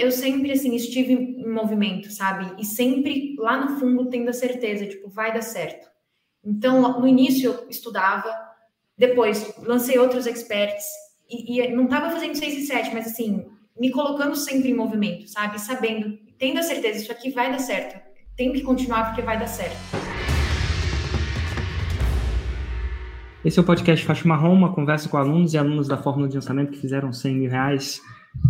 [0.00, 2.54] eu sempre, assim, estive em movimento, sabe?
[2.58, 5.88] E sempre lá no fundo tendo a certeza, tipo, vai dar certo.
[6.42, 8.34] Então, no início eu estudava,
[8.96, 10.86] depois lancei outros experts,
[11.28, 13.46] e, e não estava fazendo 6 e 7, mas assim,
[13.78, 15.60] me colocando sempre em movimento, sabe?
[15.60, 18.00] Sabendo, tendo a certeza, isso aqui vai dar certo.
[18.36, 19.76] Tenho que continuar porque vai dar certo.
[23.44, 26.34] Esse é o podcast Faixa Marrom, uma conversa com alunos e alunos da Fórmula de
[26.34, 28.00] Lançamento que fizeram 100 mil reais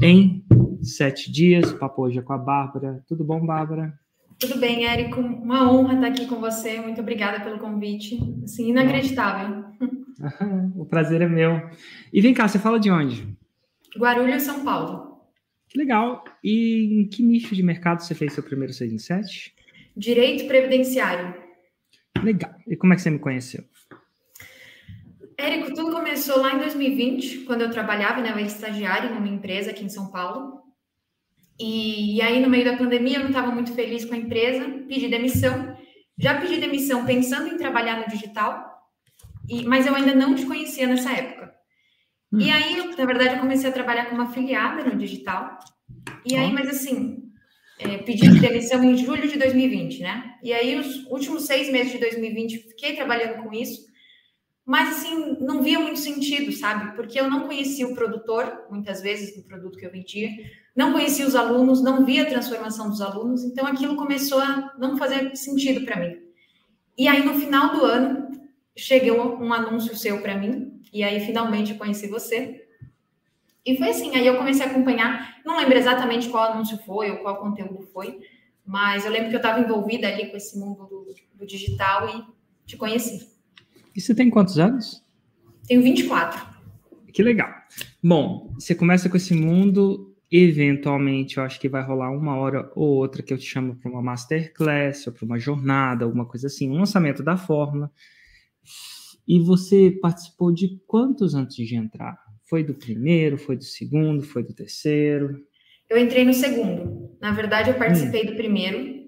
[0.03, 0.45] em
[0.83, 1.71] sete dias.
[1.71, 3.03] O papo hoje é com a Bárbara.
[3.07, 3.93] Tudo bom, Bárbara?
[4.39, 5.21] Tudo bem, Érico.
[5.21, 6.81] Uma honra estar aqui com você.
[6.81, 8.19] Muito obrigada pelo convite.
[8.43, 9.65] Assim, inacreditável.
[10.77, 11.61] o prazer é meu.
[12.13, 13.29] E vem cá, você fala de onde?
[13.99, 15.21] Guarulhos, São Paulo.
[15.69, 16.25] Que legal.
[16.43, 19.55] E em que nicho de mercado você fez seu primeiro 6 em 7?
[19.97, 21.35] Direito previdenciário.
[22.23, 22.55] Legal.
[22.67, 23.65] E como é que você me conheceu?
[25.37, 29.71] Érico, tudo começou lá em 2020, quando eu trabalhava, né, eu era estagiária numa empresa
[29.71, 30.61] aqui em São Paulo.
[31.61, 34.65] E, e aí, no meio da pandemia, eu não estava muito feliz com a empresa,
[34.89, 35.77] pedi demissão.
[36.19, 38.67] Já pedi demissão pensando em trabalhar no digital,
[39.47, 41.55] e, mas eu ainda não te conhecia nessa época.
[42.33, 42.41] Hum.
[42.41, 45.59] E aí, na verdade, eu comecei a trabalhar como afiliada no digital.
[46.25, 47.31] E aí, mas assim,
[47.79, 50.35] é, pedi demissão em julho de 2020, né?
[50.43, 53.91] E aí, os últimos seis meses de 2020, fiquei trabalhando com isso
[54.71, 56.95] mas assim, não via muito sentido, sabe?
[56.95, 60.31] Porque eu não conhecia o produtor, muitas vezes, do produto que eu vendia,
[60.75, 64.97] não conhecia os alunos, não via a transformação dos alunos, então aquilo começou a não
[64.97, 66.17] fazer sentido para mim.
[66.97, 68.29] E aí, no final do ano,
[68.77, 72.67] chegou um anúncio seu para mim, e aí finalmente eu conheci você.
[73.65, 77.19] E foi assim, aí eu comecei a acompanhar, não lembro exatamente qual anúncio foi ou
[77.19, 78.21] qual conteúdo foi,
[78.65, 82.25] mas eu lembro que eu estava envolvida ali com esse mundo do, do digital e
[82.67, 83.29] te conheci.
[83.95, 85.03] E você tem quantos anos?
[85.67, 86.49] Tenho 24.
[87.13, 87.53] Que legal.
[88.03, 92.89] Bom, você começa com esse mundo, eventualmente eu acho que vai rolar uma hora ou
[92.97, 96.71] outra que eu te chamo para uma masterclass ou para uma jornada, alguma coisa assim,
[96.71, 97.91] um lançamento da fórmula.
[99.27, 102.19] E você participou de quantos antes de entrar?
[102.49, 105.41] Foi do primeiro, foi do segundo, foi do terceiro?
[105.89, 107.17] Eu entrei no segundo.
[107.21, 108.27] Na verdade, eu participei hum.
[108.27, 109.01] do primeiro,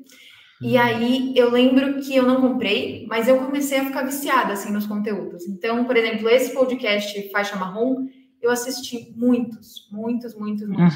[0.62, 4.72] e aí eu lembro que eu não comprei, mas eu comecei a ficar viciada assim
[4.72, 5.46] nos conteúdos.
[5.48, 8.06] Então, por exemplo, esse podcast Faixa Marrom,
[8.42, 10.94] eu assisti muitos, muitos, muitos, muitos.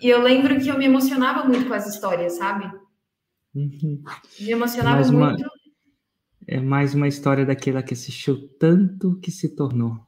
[0.00, 2.72] e eu lembro que eu me emocionava muito com as histórias, sabe?
[3.54, 4.02] Uhum.
[4.40, 5.40] Me emocionava mais muito.
[5.40, 5.50] Uma,
[6.46, 9.98] é mais uma história daquela que assistiu tanto que se tornou.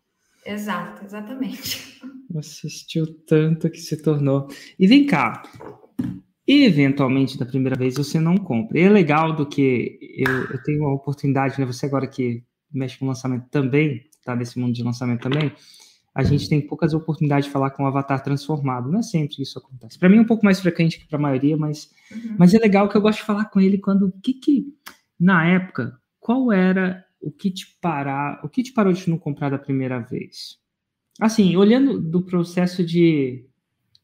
[0.46, 2.00] Exato, exatamente.
[2.36, 4.46] Assistiu tanto que se tornou.
[4.78, 5.42] E vem cá,
[6.50, 8.76] e, eventualmente, da primeira vez, você não compra.
[8.76, 11.64] E é legal do que eu, eu tenho a oportunidade, né?
[11.64, 12.42] Você agora que
[12.72, 15.52] mexe com lançamento também, tá nesse mundo de lançamento também,
[16.26, 18.90] a gente tem poucas oportunidades de falar com o avatar transformado.
[18.90, 19.98] Não é sempre que isso acontece.
[19.98, 22.36] Para mim é um pouco mais frequente que para a maioria, mas, uhum.
[22.38, 24.66] mas é legal que eu gosto de falar com ele quando que que
[25.18, 29.50] na época qual era o que te parar, o que te parou de não comprar
[29.50, 30.58] da primeira vez?
[31.18, 33.44] Assim, olhando do processo de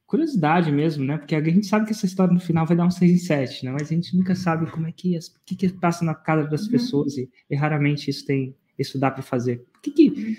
[0.06, 1.18] curiosidade mesmo, né?
[1.18, 3.64] Porque a gente sabe que essa história no final vai dar um 6 em 7,
[3.64, 3.72] né?
[3.72, 6.64] Mas a gente nunca sabe como é que, o que, que passa na cara das
[6.64, 6.70] uhum.
[6.70, 9.66] pessoas e, e, raramente isso tem, isso dá para fazer.
[9.78, 10.36] O que, que uhum.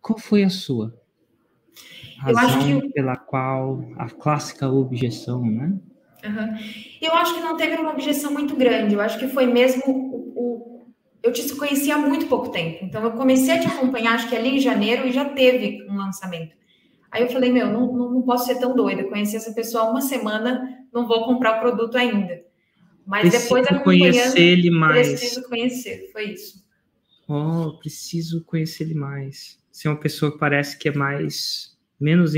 [0.00, 0.99] qual foi a sua
[2.18, 2.88] razão que...
[2.90, 5.72] pela qual a clássica objeção, né?
[6.24, 6.58] Uhum.
[7.00, 8.94] Eu acho que não teve uma objeção muito grande.
[8.94, 10.86] Eu acho que foi mesmo o, o,
[11.22, 12.84] eu te conhecia há muito pouco tempo.
[12.84, 15.96] Então eu comecei a te acompanhar, acho que ali em janeiro e já teve um
[15.96, 16.54] lançamento.
[17.10, 19.04] Aí eu falei, meu, não, não posso ser tão doida.
[19.04, 22.42] Conheci essa pessoa há uma semana, não vou comprar o produto ainda.
[23.04, 25.08] Mas preciso depois conhecer ele mais.
[25.08, 26.64] Preciso conhecer, foi isso.
[27.26, 29.59] Oh, preciso conhecer ele mais.
[29.88, 32.34] É uma pessoa que parece que é mais menos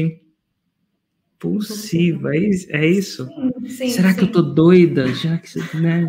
[1.42, 3.26] impulsiva, é, é isso?
[3.26, 4.18] Sim, sim, Será sim.
[4.18, 5.08] que eu tô doida?
[5.14, 6.06] Já que né?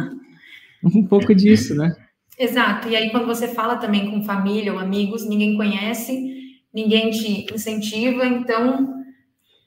[0.84, 1.96] Um pouco disso, né?
[2.38, 2.90] Exato.
[2.90, 8.26] E aí quando você fala também com família ou amigos, ninguém conhece, ninguém te incentiva,
[8.26, 9.04] então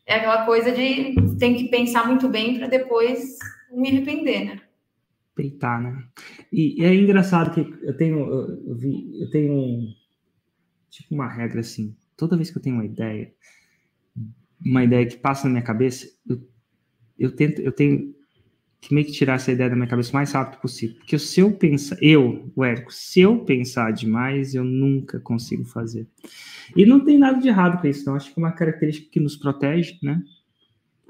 [0.06, 3.38] é aquela coisa de tem que pensar muito bem para depois
[3.72, 4.60] me arrepender, né?
[5.34, 6.02] Peitar, né?
[6.52, 8.20] E, e, é engraçado que eu tenho,
[8.66, 9.94] eu, vi, eu tenho um,
[10.96, 13.32] tipo uma regra assim, toda vez que eu tenho uma ideia,
[14.64, 16.40] uma ideia que passa na minha cabeça, eu,
[17.18, 18.14] eu tento, eu tenho
[18.80, 20.96] que meio que tirar essa ideia da minha cabeça o mais rápido possível.
[20.96, 26.06] Porque se eu pensar, eu, o Érico, se eu pensar demais, eu nunca consigo fazer.
[26.74, 28.14] E não tem nada de errado com isso, não.
[28.14, 30.22] Acho que é uma característica que nos protege, né?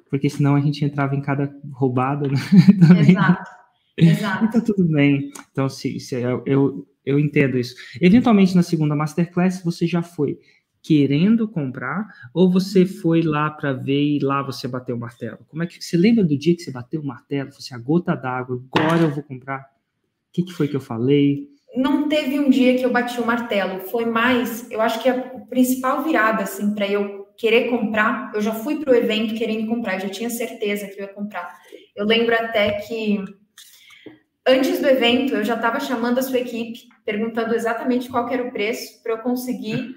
[0.08, 2.36] Porque senão a gente entrava em cada roubada, né?
[3.10, 3.50] Exato.
[3.96, 4.44] Exato.
[4.44, 5.30] então tudo bem.
[5.50, 7.74] Então, se, se eu, eu, eu entendo isso.
[8.00, 10.38] Eventualmente, na segunda masterclass, você já foi.
[10.82, 15.38] querendo comprar ou você foi lá para ver e lá você bateu o martelo?
[15.48, 17.50] Como é que você lembra do dia que você bateu o martelo?
[17.52, 19.62] Você a gota d'água, agora eu vou comprar.
[19.62, 21.48] O que, que foi que eu falei?
[21.76, 25.20] Não teve um dia que eu bati o martelo, foi mais, eu acho que a
[25.50, 29.94] principal virada assim para eu querer comprar, eu já fui para o evento querendo comprar,
[29.94, 31.52] eu já tinha certeza que eu ia comprar.
[31.94, 33.22] Eu lembro até que
[34.46, 38.52] antes do evento eu já estava chamando a sua equipe, perguntando exatamente qual era o
[38.52, 39.96] preço para eu conseguir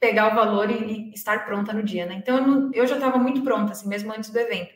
[0.00, 2.14] pegar o valor e, e estar pronta no dia, né?
[2.14, 4.72] Então eu, não, eu já estava muito pronta, assim, mesmo antes do evento.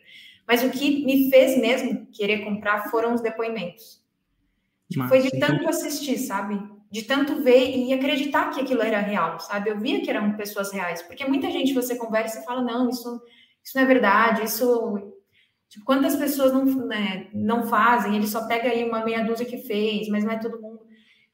[0.46, 4.04] Mas o que me fez mesmo querer comprar foram os depoimentos.
[4.90, 6.60] Tipo, foi de tanto assistir, sabe?
[6.90, 9.70] De tanto ver e acreditar que aquilo era real, sabe?
[9.70, 13.22] Eu via que eram pessoas reais, porque muita gente você conversa e fala não, isso,
[13.64, 15.13] isso não é verdade, isso
[15.68, 18.16] Tipo, quantas pessoas não, né, não fazem?
[18.16, 20.80] Ele só pega aí uma meia dúzia que fez, mas não é todo mundo.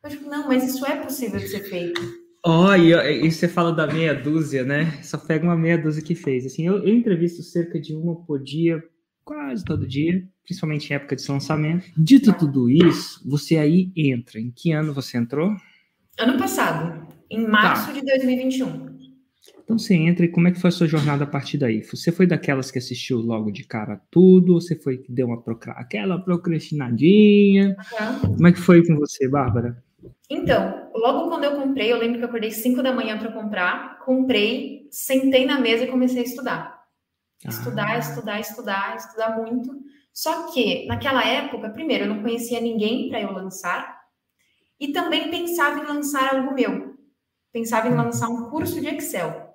[0.02, 2.00] Eu digo, não, mas isso é possível de ser feito.
[2.44, 2.92] Oh, e,
[3.26, 5.02] e, você fala da meia dúzia, né?
[5.02, 6.46] Só pega uma meia dúzia que fez.
[6.46, 8.82] Assim, eu, eu entrevisto cerca de uma por dia,
[9.22, 11.84] quase todo dia, principalmente em época de lançamento.
[11.96, 14.40] Dito tudo isso, você aí entra.
[14.40, 15.54] Em que ano você entrou?
[16.18, 17.92] Ano passado, em março tá.
[17.92, 18.89] de 2021.
[19.70, 21.80] Então você entra e como é que foi a sua jornada a partir daí?
[21.84, 24.54] Você foi daquelas que assistiu logo de cara tudo?
[24.54, 25.74] Ou você foi que deu uma procra...
[25.74, 27.76] aquela procrastinadinha?
[27.78, 28.34] Uhum.
[28.34, 29.80] Como é que foi com você, Bárbara?
[30.28, 34.00] Então, logo quando eu comprei, eu lembro que eu acordei 5 da manhã para comprar,
[34.00, 36.80] comprei, sentei na mesa e comecei a estudar.
[37.46, 37.98] Estudar, ah.
[37.98, 39.70] estudar, estudar, estudar muito.
[40.12, 44.00] Só que, naquela época, primeiro, eu não conhecia ninguém para eu lançar,
[44.80, 46.96] e também pensava em lançar algo meu.
[47.52, 47.98] Pensava em uhum.
[47.98, 49.49] lançar um curso de Excel.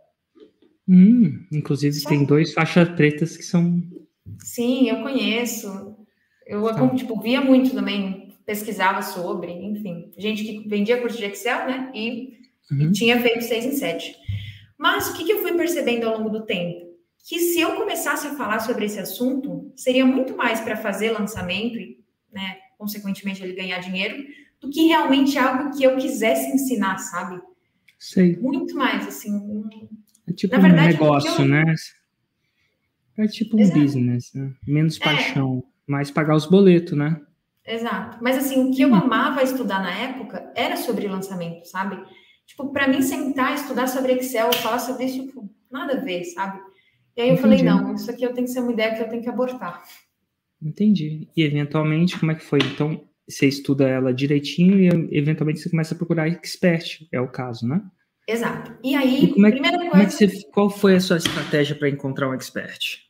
[0.88, 2.10] Hum, inclusive, Só...
[2.10, 3.82] tem dois faixas pretas que são.
[4.40, 5.96] Sim, eu conheço.
[6.46, 6.88] Eu, tá.
[6.90, 11.92] tipo, via muito também pesquisava sobre, enfim, gente que vendia curso de Excel, né?
[11.96, 12.38] E,
[12.72, 12.82] uhum.
[12.82, 14.16] e tinha feito seis em sete.
[14.78, 16.86] Mas o que, que eu fui percebendo ao longo do tempo?
[17.28, 21.78] Que se eu começasse a falar sobre esse assunto, seria muito mais para fazer lançamento
[21.80, 22.00] e,
[22.32, 24.24] né, consequentemente, ele ganhar dinheiro,
[24.62, 27.42] do que realmente algo que eu quisesse ensinar, sabe?
[27.98, 28.36] Sei.
[28.38, 29.32] Muito mais, assim.
[30.28, 31.48] É tipo verdade, um negócio, eu...
[31.48, 31.64] né?
[33.18, 33.80] É tipo um Exato.
[33.80, 34.54] business, né?
[34.68, 35.04] Menos é.
[35.04, 37.22] paixão, mais pagar os boletos, né?
[37.66, 38.18] Exato.
[38.22, 41.98] Mas assim, o que eu amava estudar na época era sobre lançamento, sabe?
[42.46, 46.60] Tipo, para mim sentar, estudar sobre Excel, falar sobre isso, tipo, nada a ver, sabe?
[47.18, 47.42] E aí eu Entendi.
[47.42, 49.84] falei, não, isso aqui eu tenho que ser uma ideia que eu tenho que abortar.
[50.62, 51.28] Entendi.
[51.36, 52.60] E eventualmente, como é que foi?
[52.60, 57.68] Então, você estuda ela direitinho e eventualmente você começa a procurar expert, é o caso,
[57.68, 57.82] né?
[58.28, 58.76] Exato.
[58.84, 59.92] E aí, e como é, primeira coisa...
[59.92, 63.06] Como é que você, qual foi a sua estratégia para encontrar um expert?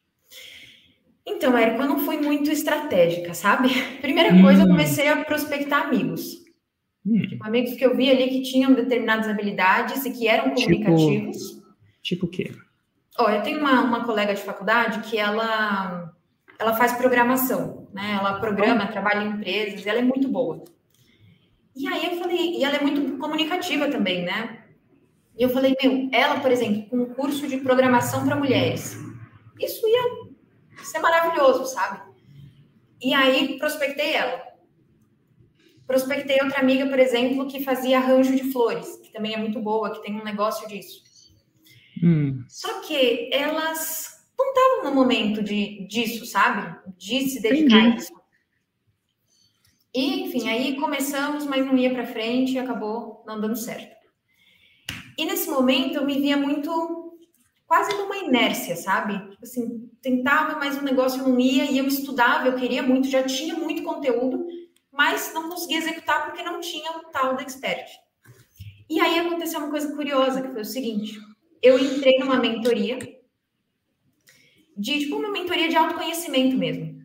[1.25, 3.69] Então, Érico, eu não fui muito estratégica, sabe?
[4.01, 4.41] Primeira hum.
[4.41, 6.43] coisa, eu comecei a prospectar amigos.
[7.05, 7.21] Hum.
[7.27, 11.37] Tipo, amigos que eu vi ali que tinham determinadas habilidades e que eram tipo comunicativos.
[11.37, 11.65] Tipo,
[12.01, 12.51] tipo o quê?
[13.17, 16.13] Ó, eu tenho uma, uma colega de faculdade que ela,
[16.59, 18.17] ela faz programação, né?
[18.19, 20.63] Ela programa, trabalha em empresas, ela é muito boa.
[21.75, 24.64] E aí eu falei, e ela é muito comunicativa também, né?
[25.37, 28.97] E eu falei, meu, ela, por exemplo, com um curso de programação para mulheres,
[29.59, 30.35] isso ia
[30.93, 32.01] é maravilhoso, sabe?
[33.01, 34.43] E aí prospectei ela.
[35.87, 39.91] Prospectei outra amiga, por exemplo, que fazia arranjo de flores, que também é muito boa,
[39.91, 41.03] que tem um negócio disso.
[42.03, 42.43] Hum.
[42.47, 46.75] Só que elas não estavam no momento de, disso, sabe?
[46.97, 47.95] De se dedicar Entendi.
[47.95, 48.13] a isso.
[49.93, 53.94] E, enfim, aí começamos, mas não ia para frente e acabou não dando certo.
[55.17, 57.17] E nesse momento eu me via muito
[57.67, 59.17] quase numa inércia, sabe?
[59.31, 63.23] Tipo assim, tentava, mas o negócio não ia, e eu estudava, eu queria muito, já
[63.23, 64.45] tinha muito conteúdo,
[64.91, 67.89] mas não conseguia executar porque não tinha o tal do expert.
[68.89, 71.19] E aí aconteceu uma coisa curiosa, que foi o seguinte:
[71.61, 72.99] eu entrei numa mentoria
[74.77, 77.03] de tipo uma mentoria de autoconhecimento mesmo.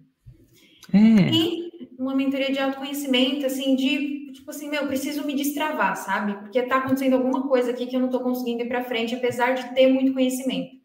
[0.93, 1.31] É.
[1.33, 6.35] E uma mentoria de autoconhecimento, assim, de tipo assim, meu, preciso me destravar, sabe?
[6.35, 9.55] Porque tá acontecendo alguma coisa aqui que eu não tô conseguindo ir para frente, apesar
[9.55, 10.77] de ter muito conhecimento.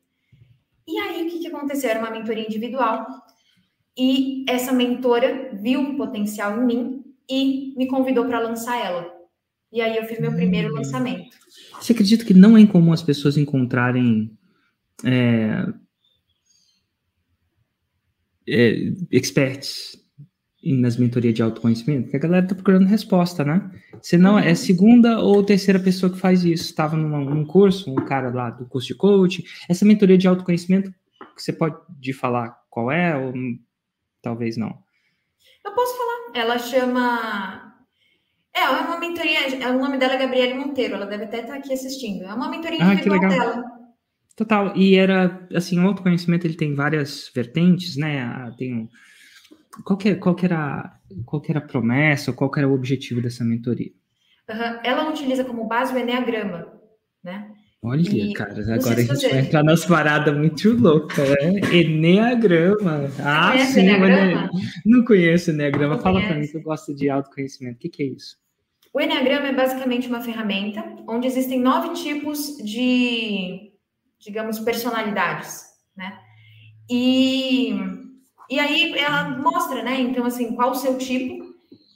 [0.87, 1.89] E aí, o que, que aconteceu?
[1.89, 3.05] Era uma mentoria individual.
[3.97, 9.11] E essa mentora viu um potencial em mim e me convidou para lançar ela.
[9.71, 10.75] E aí eu fiz meu primeiro hum.
[10.75, 11.35] lançamento.
[11.81, 14.31] Você acredita que não é incomum as pessoas encontrarem
[15.03, 15.65] é,
[18.47, 20.04] é, experts
[20.73, 23.69] nas mentorias de autoconhecimento, que a galera tá procurando resposta, né?
[24.01, 26.65] Se não, é segunda ou terceira pessoa que faz isso.
[26.65, 29.43] Estava num curso, um cara lá do curso de coaching.
[29.69, 30.93] Essa mentoria de autoconhecimento,
[31.37, 33.33] você pode falar qual é ou
[34.21, 34.75] talvez não?
[35.63, 36.15] Eu posso falar.
[36.33, 37.75] Ela chama
[38.55, 41.73] É, é uma mentoria, o nome dela é Gabriele Monteiro, ela deve até estar aqui
[41.73, 42.23] assistindo.
[42.23, 43.63] É uma mentoria individual ah, dela.
[44.35, 48.21] Total, e era, assim, o autoconhecimento ele tem várias vertentes, né?
[48.21, 48.89] Ah, tem
[49.83, 53.21] qual que, qual que era, qual que era a promessa, qual que era o objetivo
[53.21, 53.91] dessa mentoria?
[54.49, 54.79] Uhum.
[54.83, 56.71] Ela utiliza como base o Enneagrama,
[57.23, 57.51] né?
[57.81, 61.59] Olha, e, cara, agora a gente vai entrar nas paradas muito loucas, né?
[61.71, 63.11] Enneagrama.
[63.19, 64.49] Ah, sim, Enneagrama?
[64.83, 65.95] não conheço Enneagrama.
[65.95, 67.77] Não Fala para mim que eu gosto de autoconhecimento.
[67.77, 68.37] O que, que é isso?
[68.91, 73.71] O Enneagrama é basicamente uma ferramenta onde existem nove tipos de,
[74.19, 75.65] digamos, personalidades,
[75.95, 76.17] né?
[76.89, 77.75] E,
[78.49, 79.99] e aí ela mostra, né?
[80.01, 81.55] Então, assim, qual o seu tipo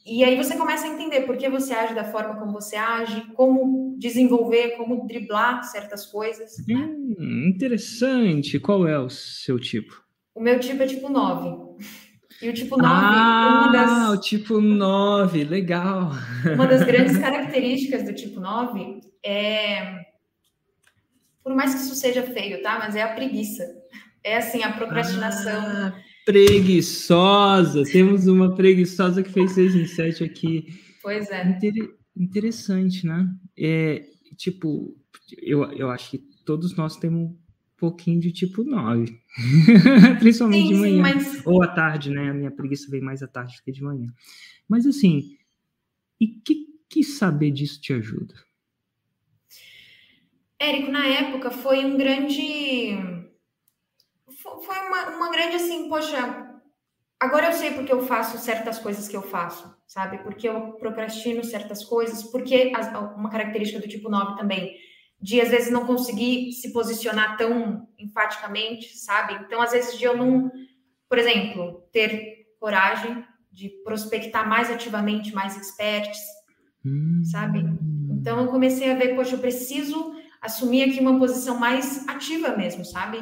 [0.09, 3.21] e aí você começa a entender por que você age da forma como você age,
[3.35, 6.57] como desenvolver, como driblar certas coisas.
[6.67, 6.75] Né?
[6.75, 8.59] Hum, interessante.
[8.59, 10.03] Qual é o seu tipo?
[10.33, 11.75] O meu tipo é tipo 9.
[12.41, 14.09] E o tipo 9, ah, uma das.
[14.17, 16.11] O tipo 9, legal.
[16.55, 20.05] Uma das grandes características do tipo 9 é.
[21.43, 22.79] Por mais que isso seja feio, tá?
[22.79, 23.63] Mas é a preguiça.
[24.23, 25.61] É assim, a procrastinação.
[25.61, 27.83] Ah preguiçosa.
[27.83, 30.67] Temos uma preguiçosa que fez 6 em 7 aqui.
[31.01, 31.49] Pois é.
[31.49, 33.27] Inter interessante, né?
[33.57, 34.05] É,
[34.37, 34.95] tipo,
[35.41, 37.37] eu, eu acho que todos nós temos um
[37.77, 39.11] pouquinho de tipo 9.
[40.19, 40.95] Principalmente sim, de manhã.
[40.95, 41.45] Sim, mas...
[41.47, 42.29] Ou à tarde, né?
[42.29, 44.13] A minha preguiça vem mais à tarde do que de manhã.
[44.67, 45.35] Mas assim,
[46.21, 48.35] e que, que saber disso te ajuda?
[50.59, 53.18] Érico, na época foi um grande
[54.61, 56.61] foi uma, uma grande assim, poxa,
[57.19, 60.19] agora eu sei porque eu faço certas coisas que eu faço, sabe?
[60.19, 64.75] Porque eu procrastino certas coisas, porque as, uma característica do tipo 9 também,
[65.21, 69.33] de às vezes não conseguir se posicionar tão enfaticamente, sabe?
[69.45, 70.49] Então, às vezes, de eu não,
[71.09, 76.19] por exemplo, ter coragem de prospectar mais ativamente mais experts,
[76.85, 77.21] hum.
[77.23, 77.59] sabe?
[78.11, 82.85] Então, eu comecei a ver, poxa, eu preciso assumir aqui uma posição mais ativa mesmo,
[82.85, 83.19] sabe?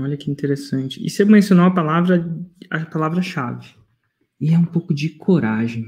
[0.00, 1.04] Olha que interessante.
[1.04, 2.26] E você mencionou a palavra,
[2.70, 3.74] a palavra-chave.
[4.40, 5.86] E é um pouco de coragem.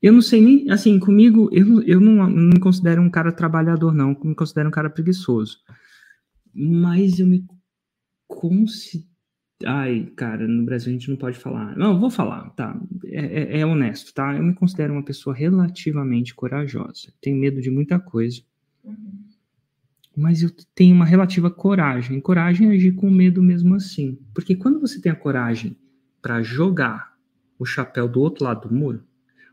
[0.00, 3.94] Eu não sei nem, assim, comigo, eu, eu não, não me considero um cara trabalhador,
[3.94, 4.16] não.
[4.22, 5.58] Me considero um cara preguiçoso.
[6.54, 7.44] Mas eu me
[8.26, 9.12] considero.
[9.64, 11.76] Ai, cara, no Brasil a gente não pode falar.
[11.76, 12.78] Não, vou falar, tá?
[13.06, 14.36] É, é, é honesto, tá?
[14.36, 17.12] Eu me considero uma pessoa relativamente corajosa.
[17.20, 18.42] Tenho medo de muita coisa.
[18.84, 19.23] Uhum
[20.16, 22.20] mas eu tenho uma relativa coragem.
[22.20, 24.18] Coragem é agir com medo mesmo assim.
[24.34, 25.76] Porque quando você tem a coragem
[26.22, 27.14] para jogar
[27.58, 29.02] o chapéu do outro lado do muro,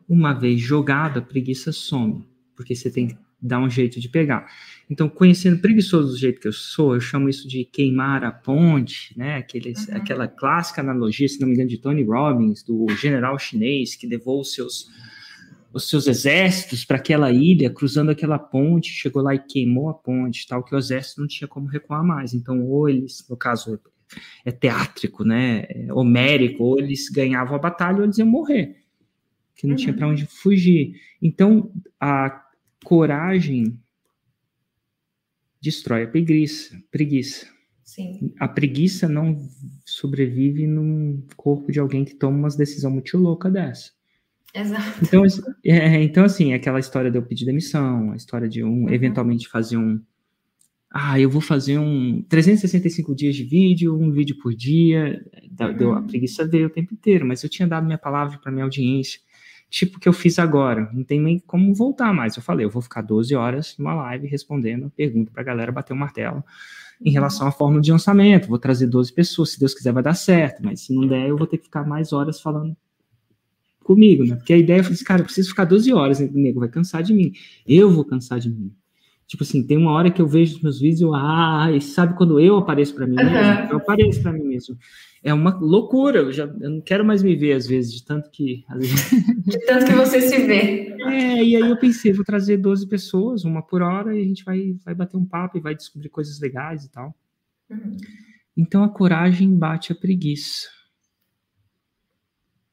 [0.07, 2.27] uma vez jogado, a preguiça some.
[2.55, 4.45] Porque você tem que dar um jeito de pegar.
[4.89, 9.17] Então, conhecendo preguiçoso do jeito que eu sou, eu chamo isso de queimar a ponte,
[9.17, 9.37] né?
[9.37, 9.95] Aqueles, uhum.
[9.95, 14.41] Aquela clássica analogia, se não me engano, de Tony Robbins, do general chinês que levou
[14.41, 14.89] os seus
[15.73, 20.47] os seus exércitos para aquela ilha, cruzando aquela ponte, chegou lá e queimou a ponte,
[20.47, 22.33] tal, que o exército não tinha como recuar mais.
[22.33, 23.79] Então, ou eles, no caso
[24.43, 28.83] é teátrico, né, é homérico, ou eles ganhavam a batalha ou eles iam morrer,
[29.55, 29.77] que não uhum.
[29.77, 30.95] tinha para onde fugir.
[31.21, 32.43] Então, a
[32.83, 33.79] coragem
[35.61, 37.47] destrói a preguiça, preguiça.
[37.83, 38.33] Sim.
[38.39, 39.37] A preguiça não
[39.85, 43.91] sobrevive num corpo de alguém que toma umas decisão muito louca dessa.
[44.53, 44.99] Exato.
[45.01, 45.23] Então,
[45.63, 48.89] é, então, assim, aquela história de eu pedir demissão, a história de um, uhum.
[48.89, 50.01] eventualmente, fazer um.
[50.93, 55.23] Ah, eu vou fazer um 365 dias de vídeo, um vídeo por dia.
[55.59, 55.93] Uhum.
[55.93, 59.21] A preguiça veio o tempo inteiro, mas eu tinha dado minha palavra para minha audiência,
[59.69, 60.89] tipo que eu fiz agora.
[60.91, 62.35] Não tem nem como voltar mais.
[62.35, 65.93] Eu falei, eu vou ficar 12 horas numa live respondendo pergunta para a galera bater
[65.93, 66.43] o um martelo
[67.01, 67.13] em uhum.
[67.13, 68.49] relação à fórmula de lançamento.
[68.49, 71.37] Vou trazer 12 pessoas, se Deus quiser vai dar certo, mas se não der, eu
[71.37, 72.75] vou ter que ficar mais horas falando
[73.83, 74.35] comigo, né?
[74.35, 76.29] Porque a ideia foi assim, cara, eu preciso ficar 12 horas, né?
[76.33, 77.31] o nego vai cansar de mim.
[77.67, 78.71] Eu vou cansar de mim.
[79.31, 82.17] Tipo assim, tem uma hora que eu vejo os meus vídeos, eu, ah, e sabe
[82.17, 83.31] quando eu apareço para mim mesmo?
[83.31, 83.69] Uhum.
[83.69, 84.77] Eu apareço para mim mesmo.
[85.23, 88.29] É uma loucura, eu já eu não quero mais me ver às vezes, de tanto
[88.29, 88.65] que.
[88.75, 89.09] Vezes...
[89.47, 90.95] De tanto que você se vê.
[91.05, 94.43] É, e aí eu pensei, vou trazer 12 pessoas, uma por hora, e a gente
[94.43, 97.15] vai, vai bater um papo e vai descobrir coisas legais e tal.
[97.69, 97.95] Uhum.
[98.57, 100.67] Então a coragem bate a preguiça.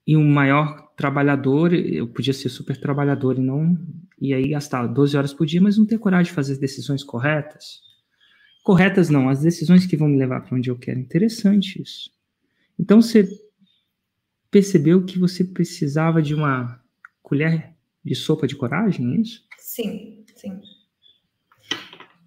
[0.09, 3.79] E o maior trabalhador, eu podia ser super trabalhador e não
[4.19, 7.05] e aí gastar 12 horas por dia, mas não ter coragem de fazer as decisões
[7.05, 7.83] corretas.
[8.65, 10.99] Corretas não, as decisões que vão me levar para onde eu quero.
[10.99, 12.11] Interessante isso.
[12.81, 13.29] Então você
[14.51, 16.83] percebeu que você precisava de uma
[17.23, 19.45] colher de sopa de coragem, é isso?
[19.59, 20.59] Sim, sim.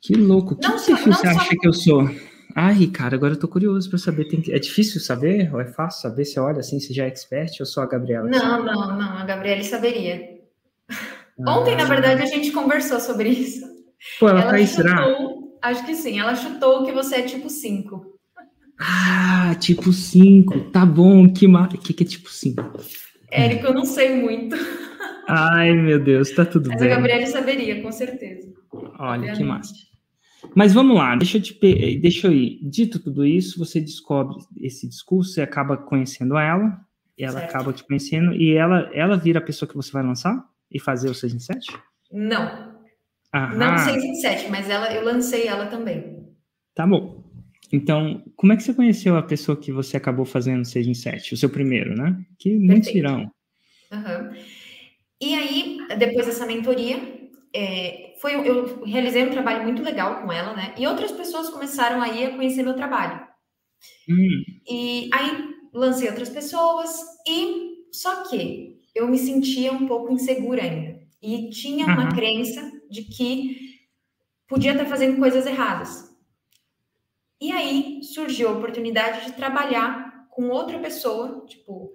[0.03, 0.55] Que louco.
[0.55, 2.07] Que não, perfil você acha que eu sou?
[2.55, 4.25] Ai, cara, agora eu tô curioso para saber.
[4.25, 4.51] Tem que...
[4.51, 5.53] É difícil saber?
[5.53, 6.25] Ou é fácil saber?
[6.25, 8.29] Você olha assim, você já é expert ou só a Gabriela?
[8.29, 9.17] Não, não, não.
[9.17, 10.39] A Gabriela saberia.
[10.89, 13.65] Ah, Ontem, na verdade, a gente conversou sobre isso.
[14.19, 16.19] Pô, ela, ela tá chutou, Acho que sim.
[16.19, 18.05] Ela chutou que você é tipo 5.
[18.79, 20.71] Ah, tipo 5.
[20.71, 21.31] Tá bom.
[21.31, 21.67] Que, ma...
[21.67, 22.79] que, que é tipo 5?
[23.31, 24.55] Érico, eu não sei muito.
[25.27, 26.91] Ai, meu Deus, tá tudo Mas bem.
[26.91, 28.51] a Gabriela saberia, com certeza.
[28.99, 29.73] Olha, que massa.
[30.55, 31.53] Mas vamos lá, deixa eu, te,
[31.99, 32.59] deixa eu ir.
[32.63, 36.79] Dito tudo isso, você descobre esse discurso, você acaba conhecendo ela,
[37.17, 37.49] ela certo.
[37.49, 41.09] acaba te conhecendo, e ela, ela vira a pessoa que você vai lançar e fazer
[41.09, 41.77] o 6 em 7?
[42.11, 42.71] Não.
[43.33, 43.55] Aham.
[43.55, 46.27] Não 6 em 7, mas ela, eu lancei ela também.
[46.73, 47.23] Tá bom.
[47.71, 51.33] Então, como é que você conheceu a pessoa que você acabou fazendo 6 em 7?
[51.33, 52.19] O seu primeiro, né?
[52.37, 53.31] Que muitos irão.
[53.91, 54.35] Uhum.
[55.21, 57.20] E aí, depois dessa mentoria,
[57.53, 60.73] é, foi, eu realizei um trabalho muito legal com ela, né?
[60.77, 63.19] E outras pessoas começaram aí a conhecer meu trabalho.
[64.09, 64.43] Hum.
[64.69, 66.89] E aí lancei outras pessoas
[67.27, 72.09] e só que eu me sentia um pouco insegura ainda e tinha uma uhum.
[72.09, 73.79] crença de que
[74.47, 76.09] podia estar fazendo coisas erradas.
[77.39, 81.91] E aí surgiu a oportunidade de trabalhar com outra pessoa, tipo,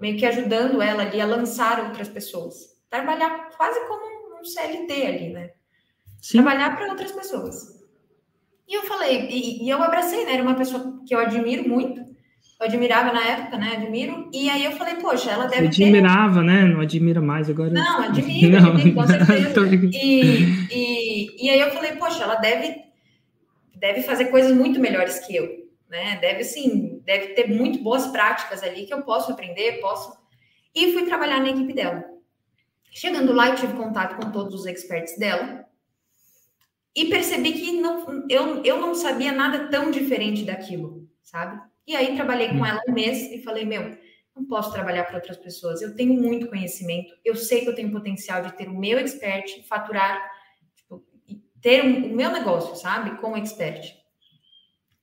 [0.00, 2.78] meio que ajudando ela ali a lançar outras pessoas.
[2.88, 5.50] Trabalhar quase como um CLT ali, né?
[6.20, 6.42] Sim.
[6.42, 7.80] Trabalhar para outras pessoas.
[8.68, 10.34] E eu falei, e, e, eu abracei, né?
[10.34, 12.00] Era uma pessoa que eu admiro muito.
[12.00, 13.72] Eu admirava na época, né?
[13.72, 14.30] Admiro.
[14.32, 16.46] E aí eu falei, poxa, ela deve Você admirava, ter...
[16.46, 16.64] né?
[16.64, 17.70] Não admira mais agora.
[17.70, 19.60] Não, admiro, não, admiro com certeza.
[19.92, 22.76] e, e, e aí eu falei, poxa, ela deve,
[23.74, 25.48] deve fazer coisas muito melhores que eu,
[25.88, 26.18] né?
[26.20, 30.16] Deve, sim, deve ter muito boas práticas ali que eu posso aprender, posso...
[30.72, 32.04] E fui trabalhar na equipe dela.
[32.90, 35.64] Chegando lá, eu tive contato com todos os experts dela
[36.94, 41.60] e percebi que não, eu, eu não sabia nada tão diferente daquilo, sabe?
[41.86, 42.66] E aí trabalhei com hum.
[42.66, 43.96] ela um mês e falei, meu,
[44.34, 45.82] não posso trabalhar para outras pessoas.
[45.82, 49.62] Eu tenho muito conhecimento, eu sei que eu tenho potencial de ter o meu expert,
[49.68, 50.20] faturar,
[50.76, 51.04] tipo,
[51.60, 53.18] ter um, o meu negócio, sabe?
[53.18, 53.96] Como expert.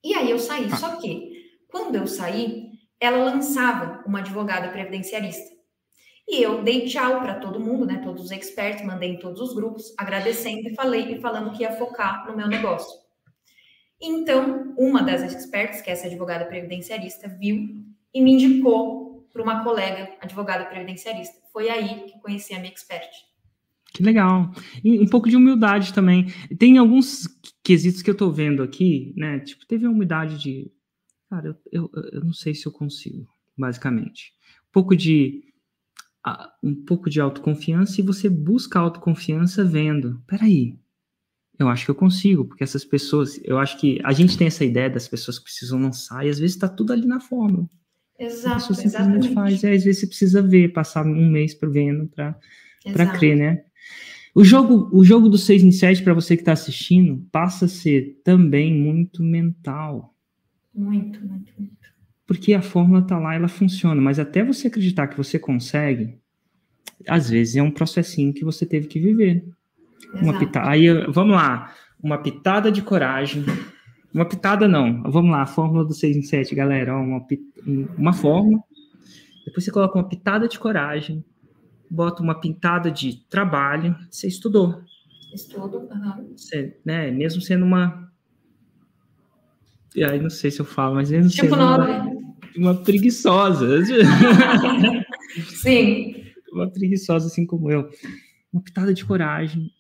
[0.04, 0.70] E aí eu saí.
[0.70, 0.78] Tá.
[0.78, 5.57] Só que, quando eu saí, ela lançava uma advogada previdenciarista.
[6.28, 8.02] E eu dei tchau para todo mundo, né?
[8.04, 11.72] Todos os experts, mandei em todos os grupos, agradecendo e falei e falando que ia
[11.72, 13.00] focar no meu negócio.
[14.00, 19.64] Então, uma das experts, que é essa advogada previdenciarista, viu e me indicou para uma
[19.64, 21.38] colega advogada previdenciarista.
[21.54, 23.10] Foi aí que conheci a minha expert.
[23.94, 24.52] Que legal.
[24.84, 26.28] E um pouco de humildade também.
[26.60, 27.28] Tem alguns
[27.64, 29.40] quesitos que eu estou vendo aqui, né?
[29.40, 30.72] Tipo, teve a humildade de.
[31.30, 34.34] Cara, eu, eu, eu não sei se eu consigo, basicamente.
[34.70, 35.47] Um pouco de
[36.64, 40.22] um pouco de autoconfiança e você busca autoconfiança vendo.
[40.28, 40.78] Peraí,
[41.60, 44.64] eu acho que eu consigo, porque essas pessoas, eu acho que a gente tem essa
[44.64, 47.70] ideia das pessoas que precisam lançar e às vezes está tudo ali na fórmula.
[48.20, 49.34] Exato, a pessoa simplesmente exatamente.
[49.34, 53.64] faz, e às vezes você precisa ver, passar um mês para vendo para crer, né?
[54.34, 57.68] O jogo, o jogo do 6 em 7, para você que está assistindo, passa a
[57.68, 60.16] ser também muito mental.
[60.74, 61.97] Muito, muito, muito
[62.28, 66.20] porque a fórmula está lá, ela funciona, mas até você acreditar que você consegue,
[67.08, 69.48] às vezes é um processinho que você teve que viver.
[70.14, 73.46] Uma pitada, aí, vamos lá, uma pitada de coragem,
[74.14, 77.26] uma pitada não, vamos lá, a fórmula do 6 em 7, galera, ó, uma,
[77.98, 78.62] uma fórmula,
[79.46, 81.24] depois você coloca uma pitada de coragem,
[81.90, 84.82] bota uma pintada de trabalho, você estudou.
[85.34, 86.36] Estudo, uhum.
[86.36, 88.08] você, né, mesmo sendo uma
[89.98, 92.07] e aí não sei se eu falo, mas mesmo tipo sendo uma,
[92.58, 93.86] uma preguiçosa.
[95.62, 96.16] Sim.
[96.52, 97.90] Uma preguiçosa assim como eu.
[98.52, 99.72] Uma pitada de coragem,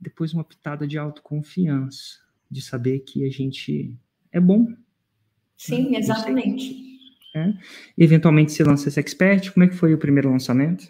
[0.00, 3.94] depois uma pitada de autoconfiança, de saber que a gente
[4.30, 4.68] é bom.
[5.56, 5.98] Sim, né?
[5.98, 6.84] exatamente.
[7.34, 7.52] É.
[7.98, 9.50] Eventualmente você lança esse expert.
[9.52, 10.88] Como é que foi o primeiro lançamento?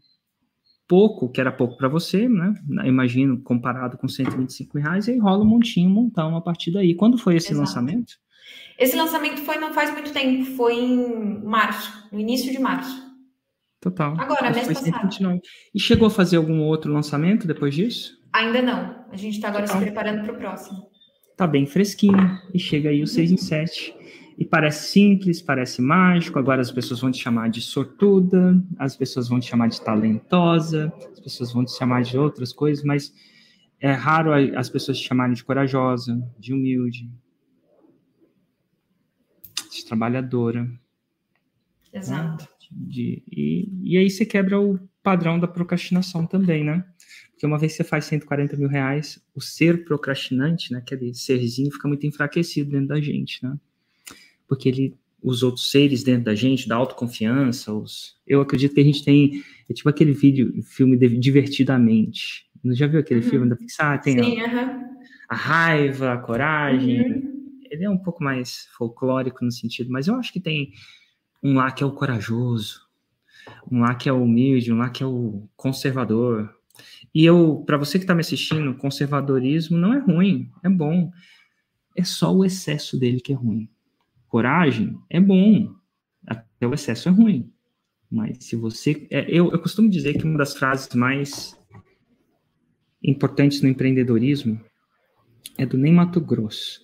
[0.86, 2.52] pouco, que era pouco para você, né?
[2.84, 6.70] Imagino, comparado com 125 mil reais, e aí rola um montinho, um montão a partir
[6.70, 6.94] daí.
[6.94, 7.60] Quando foi esse Exato.
[7.60, 8.14] lançamento?
[8.80, 13.10] Esse lançamento foi não faz muito tempo, foi em março, no início de março.
[13.78, 14.18] Total.
[14.18, 15.40] Agora, mês passado.
[15.74, 18.18] E chegou a fazer algum outro lançamento depois disso?
[18.32, 19.04] Ainda não.
[19.10, 19.80] A gente está agora Total.
[19.80, 20.78] se preparando para o próximo.
[21.36, 23.94] tá bem fresquinho e chega aí o 6 em 7.
[24.38, 26.38] E parece simples, parece mágico.
[26.38, 30.90] Agora as pessoas vão te chamar de sortuda, as pessoas vão te chamar de talentosa,
[31.12, 33.12] as pessoas vão te chamar de outras coisas, mas
[33.78, 37.10] é raro as pessoas te chamarem de corajosa, de humilde,
[39.86, 40.62] trabalhadora.
[40.64, 40.70] Né?
[41.92, 42.44] Exato.
[42.44, 42.50] Né?
[42.70, 46.84] De, e, e aí você quebra o padrão da procrastinação também, né?
[47.30, 51.72] Porque uma vez que você faz 140 mil reais, o ser procrastinante, né, aquele serzinho,
[51.72, 53.56] fica muito enfraquecido dentro da gente, né?
[54.46, 58.84] Porque ele, os outros seres dentro da gente, da autoconfiança, os, eu acredito que a
[58.84, 62.46] gente tem, é tipo aquele vídeo, filme Divertidamente.
[62.62, 63.30] Não já viu aquele uhum.
[63.30, 64.00] filme da Pixar?
[64.02, 64.84] Tem Sim, a, uhum.
[65.30, 67.00] a, raiva, a coragem.
[67.00, 67.29] Uhum.
[67.70, 70.72] Ele é um pouco mais folclórico no sentido, mas eu acho que tem
[71.42, 72.80] um lá que é o corajoso,
[73.70, 76.54] um lá que é o humilde, um lá que é o conservador,
[77.14, 81.10] e eu, para você que está me assistindo, conservadorismo não é ruim, é bom.
[81.96, 83.68] É só o excesso dele que é ruim.
[84.28, 85.74] Coragem é bom,
[86.26, 87.52] até o excesso é ruim.
[88.10, 89.06] Mas se você.
[89.10, 91.58] É, eu, eu costumo dizer que uma das frases mais
[93.02, 94.60] importantes no empreendedorismo
[95.58, 96.80] é do Ney Mato Grosso.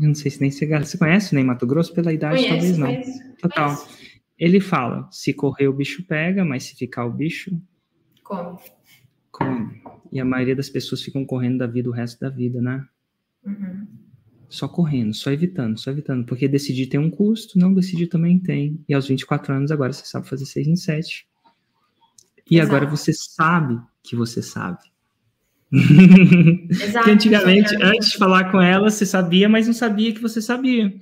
[0.00, 2.54] Eu não sei se nem você, você conhece o Ney Mato Grosso pela idade, conheço,
[2.54, 2.86] talvez não.
[2.88, 3.76] Conheço, Total.
[3.76, 3.96] Conheço.
[4.38, 7.50] Ele fala: se correr o bicho pega, mas se ficar o bicho.
[8.22, 8.58] Come
[9.36, 9.82] come.
[10.10, 12.86] E a maioria das pessoas ficam correndo da vida o resto da vida, né?
[13.44, 13.86] Uhum.
[14.48, 16.24] Só correndo, só evitando, só evitando.
[16.24, 18.82] Porque decidir tem um custo, não decidir também tem.
[18.88, 21.28] E aos 24 anos agora você sabe fazer 6 em 7.
[22.50, 22.74] E Exato.
[22.74, 24.78] agora você sabe que você sabe.
[26.70, 27.04] Exato.
[27.04, 30.94] que antigamente, antes de falar com ela, você sabia, mas não sabia que você sabia.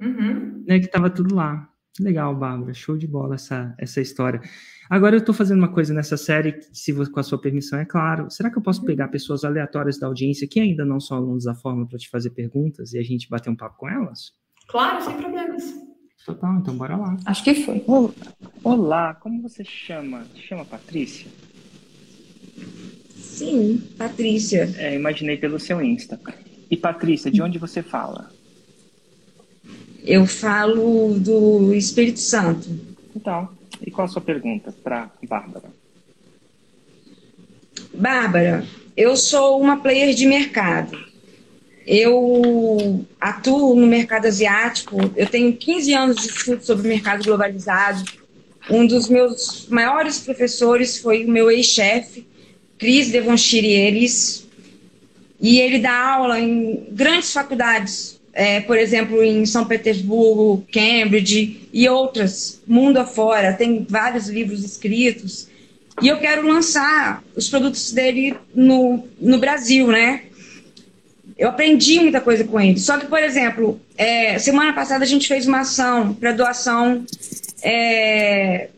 [0.00, 0.64] Uhum.
[0.66, 1.68] Né, que estava tudo lá.
[1.98, 2.74] Legal, Bárbara.
[2.74, 4.40] Show de bola essa, essa história.
[4.88, 8.30] Agora eu estou fazendo uma coisa nessa série, se com a sua permissão, é claro.
[8.30, 11.54] Será que eu posso pegar pessoas aleatórias da audiência que ainda não são alunos da
[11.54, 14.32] forma para te fazer perguntas e a gente bater um papo com elas?
[14.68, 15.74] Claro, sem problemas.
[16.24, 17.16] Total, então bora lá.
[17.24, 17.84] Acho que foi.
[18.62, 20.24] Olá, como você chama?
[20.34, 21.30] Chama Patrícia?
[23.36, 24.74] Sim, Patrícia.
[24.78, 26.18] É, imaginei pelo seu Insta.
[26.70, 28.30] E Patrícia, de onde você fala?
[30.02, 32.66] Eu falo do Espírito Santo.
[33.14, 33.46] Então,
[33.86, 35.68] e qual a sua pergunta para Bárbara?
[37.92, 40.98] Bárbara, eu sou uma player de mercado.
[41.86, 44.96] Eu atuo no mercado asiático.
[45.14, 48.02] Eu tenho 15 anos de estudo sobre mercado globalizado.
[48.70, 52.26] Um dos meus maiores professores foi o meu ex-chefe,
[52.78, 54.46] Cris Devonshire Eles,
[55.40, 61.88] e ele dá aula em grandes faculdades é, por exemplo, em São Petersburgo, Cambridge e
[61.88, 63.54] outras, mundo afora.
[63.54, 65.48] Tem vários livros escritos.
[66.02, 70.24] E eu quero lançar os produtos dele no, no Brasil, né?
[71.38, 72.78] Eu aprendi muita coisa com ele.
[72.78, 77.06] Só que, por exemplo, é, semana passada a gente fez uma ação para doação
[77.62, 78.68] é,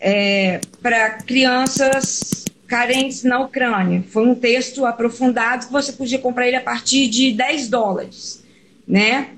[0.00, 4.02] é, para crianças carentes na Ucrânia.
[4.08, 8.44] Foi um texto aprofundado que você podia comprar ele a partir de 10 dólares
[8.86, 9.30] né?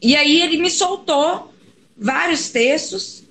[0.00, 1.52] E aí ele me soltou
[1.96, 3.24] vários textos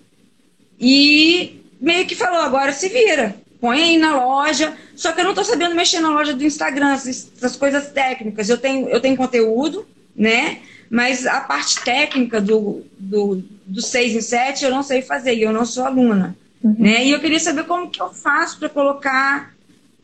[0.79, 4.75] e meio que falou: agora se vira, põe aí na loja.
[4.95, 8.49] Só que eu não estou sabendo mexer na loja do Instagram, essas coisas técnicas.
[8.49, 10.59] Eu tenho, eu tenho conteúdo, né?
[10.89, 15.53] Mas a parte técnica do, do, do 6 em 7 eu não sei fazer, eu
[15.53, 16.35] não sou aluna.
[16.63, 16.75] Uhum.
[16.77, 17.05] Né?
[17.05, 19.53] E eu queria saber como que eu faço para colocar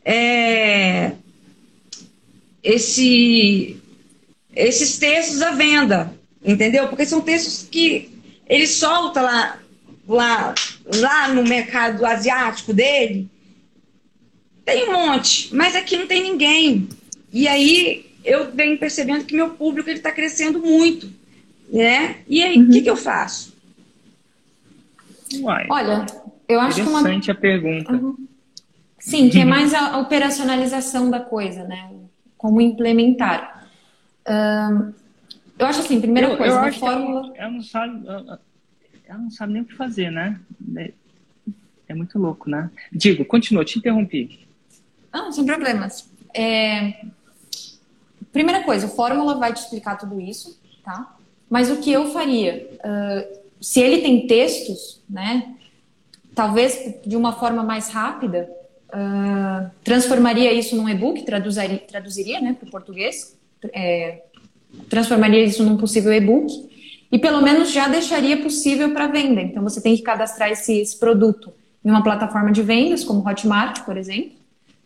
[0.04, 1.12] é,
[2.62, 3.80] esse
[4.54, 6.12] esses textos à venda,
[6.44, 6.88] entendeu?
[6.88, 8.10] Porque são textos que
[8.48, 9.58] ele solta lá,
[10.08, 10.54] lá,
[10.96, 13.28] lá no mercado asiático dele.
[14.64, 16.88] Tem um monte, mas aqui não tem ninguém.
[17.32, 21.10] E aí eu venho percebendo que meu público está crescendo muito,
[21.70, 22.16] né?
[22.26, 22.70] E aí, o uhum.
[22.70, 23.56] que, que eu faço?
[25.40, 26.06] Uai, Olha,
[26.48, 27.00] eu acho que uma...
[27.00, 27.92] a pergunta.
[27.92, 28.26] Uhum.
[28.98, 31.90] Sim, que é mais a operacionalização da coisa, né?
[32.36, 33.58] Como implementar
[35.58, 37.20] eu acho assim, primeira eu, coisa, eu uma fórmula.
[37.20, 38.40] Ela, ela, não sabe, ela,
[39.06, 40.38] ela, não sabe nem o que fazer, né?
[40.76, 40.92] É,
[41.88, 42.70] é muito louco, né?
[42.92, 44.46] Digo, continua, te interrompi.
[45.12, 46.08] Ah, sem problemas.
[46.34, 47.06] É...
[48.32, 51.16] Primeira coisa, a fórmula vai te explicar tudo isso, tá?
[51.48, 52.68] Mas o que eu faria?
[52.74, 55.56] Uh, se ele tem textos, né?
[56.38, 58.48] Talvez de uma forma mais rápida,
[58.90, 63.36] uh, transformaria isso num e-book, traduziria, traduziria né, para o português
[63.72, 64.22] é,
[64.88, 66.46] transformaria isso num possível e-book
[67.10, 69.40] e pelo menos já deixaria possível para venda.
[69.40, 71.52] Então você tem que cadastrar esse, esse, produto
[71.84, 74.32] em uma plataforma de vendas, como Hotmart, por exemplo,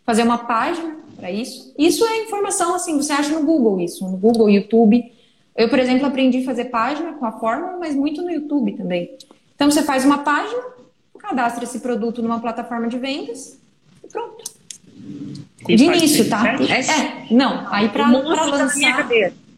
[0.03, 1.71] fazer uma página para isso.
[1.77, 5.11] Isso é informação, assim, você acha no Google isso, no Google, YouTube.
[5.55, 9.15] Eu, por exemplo, aprendi a fazer página com a fórmula, mas muito no YouTube também.
[9.55, 10.63] Então, você faz uma página,
[11.23, 13.57] cadastra esse produto numa plataforma de vendas
[14.03, 14.43] e pronto.
[15.67, 16.55] E de início, tá?
[16.61, 19.09] É, não, aí para lançar,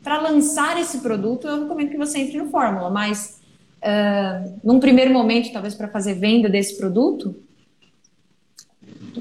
[0.04, 3.42] para lançar esse produto, eu recomendo que você entre no Fórmula, mas
[3.82, 7.36] uh, num primeiro momento, talvez para fazer venda desse produto,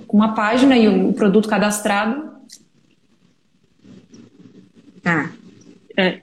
[0.06, 2.34] com uma página e o produto cadastrado.
[5.02, 5.32] Tá.
[5.96, 6.20] É,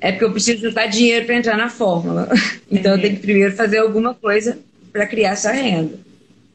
[0.00, 2.28] é porque eu preciso juntar dinheiro para entrar na fórmula.
[2.72, 4.56] Então, eu tenho que primeiro fazer alguma coisa
[4.92, 5.98] para criar essa renda.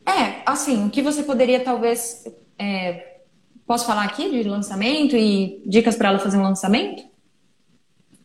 [0.06, 2.28] É, assim, o que você poderia talvez.
[2.58, 3.18] É,
[3.66, 7.04] posso falar aqui de lançamento e dicas para ela fazer um lançamento?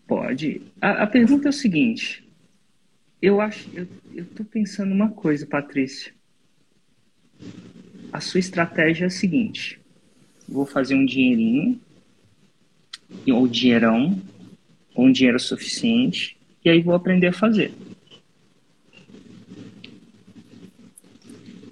[0.06, 0.62] Pode.
[0.80, 2.24] A, a pergunta é o seguinte:
[3.22, 6.12] eu acho, eu, eu tô pensando uma coisa, Patrícia.
[8.12, 9.80] A sua estratégia é a seguinte:
[10.48, 11.80] vou fazer um dinheirinho,
[13.28, 14.20] ou dinheirão,
[14.94, 17.72] ou um dinheiro suficiente, e aí vou aprender a fazer.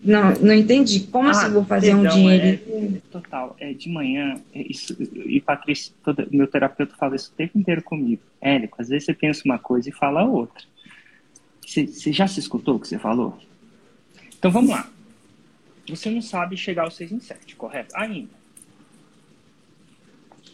[0.08, 1.00] Não, não entendi.
[1.00, 2.60] Como assim ah, assim vou fazer perdão, um dinheiro?
[2.66, 3.54] É, total.
[3.60, 7.82] É de manhã, é isso, e Patrícia, todo, meu terapeuta fala isso o tempo inteiro
[7.82, 8.22] comigo.
[8.40, 10.64] Érico, às vezes você pensa uma coisa e fala outra.
[11.60, 13.38] Você, você já se escutou o que você falou?
[14.38, 14.88] Então vamos lá.
[15.90, 17.94] Você não sabe chegar aos 6 em 7, correto?
[17.94, 18.30] Ainda.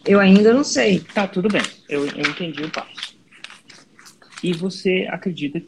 [0.05, 0.99] Eu ainda não sei.
[0.99, 1.63] Tá, tudo bem.
[1.89, 3.17] Eu, eu entendi o passo.
[4.43, 5.63] E você acredita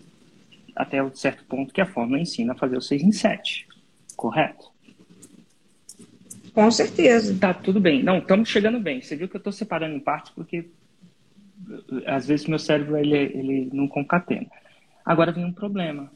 [0.74, 3.66] até um certo ponto que a fórmula ensina a fazer o 6 em 7,
[4.16, 4.70] correto?
[6.52, 7.36] Com certeza.
[7.38, 8.02] Tá, tudo bem.
[8.02, 9.02] Não, estamos chegando bem.
[9.02, 10.70] Você viu que eu estou separando em partes porque
[12.06, 14.46] às vezes meu cérebro ele, ele não concatena.
[15.04, 16.10] Agora vem um problema.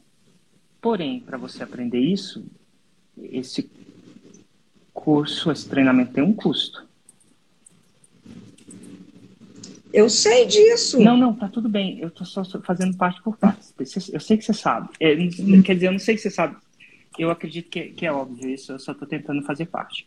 [0.81, 2.43] Porém, para você aprender isso,
[3.21, 3.69] esse
[4.93, 6.87] curso, esse treinamento tem um custo.
[9.93, 10.99] Eu sei disso.
[10.99, 11.99] Não, não, tá tudo bem.
[11.99, 13.61] Eu tô só fazendo parte por parte.
[14.11, 14.89] Eu sei que você sabe.
[14.99, 15.15] É.
[15.63, 16.55] Quer dizer, eu não sei que você sabe.
[17.17, 20.05] Eu acredito que, que é óbvio isso, eu só tô tentando fazer parte.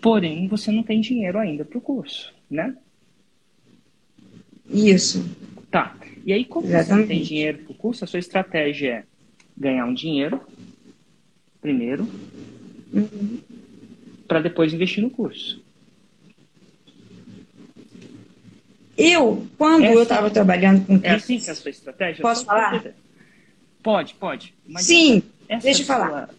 [0.00, 2.76] Porém, você não tem dinheiro ainda pro curso, né?
[4.68, 5.24] Isso.
[5.70, 5.96] Tá.
[6.24, 6.86] E aí, como Exatamente.
[6.86, 9.04] você não tem dinheiro pro curso, a sua estratégia é
[9.56, 10.40] ganhar um dinheiro
[11.60, 12.08] primeiro,
[12.92, 13.40] uhum.
[14.28, 15.64] para depois investir no curso.
[18.96, 22.22] Eu, quando é assim, eu estava trabalhando com É assim que é a sua estratégia?
[22.22, 22.82] Posso falar?
[23.82, 24.54] Pode, pode.
[24.78, 26.30] Sim, essa, deixa eu falar.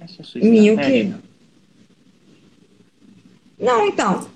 [0.00, 1.18] Essa a sua estratégia?
[3.58, 4.28] Não, então,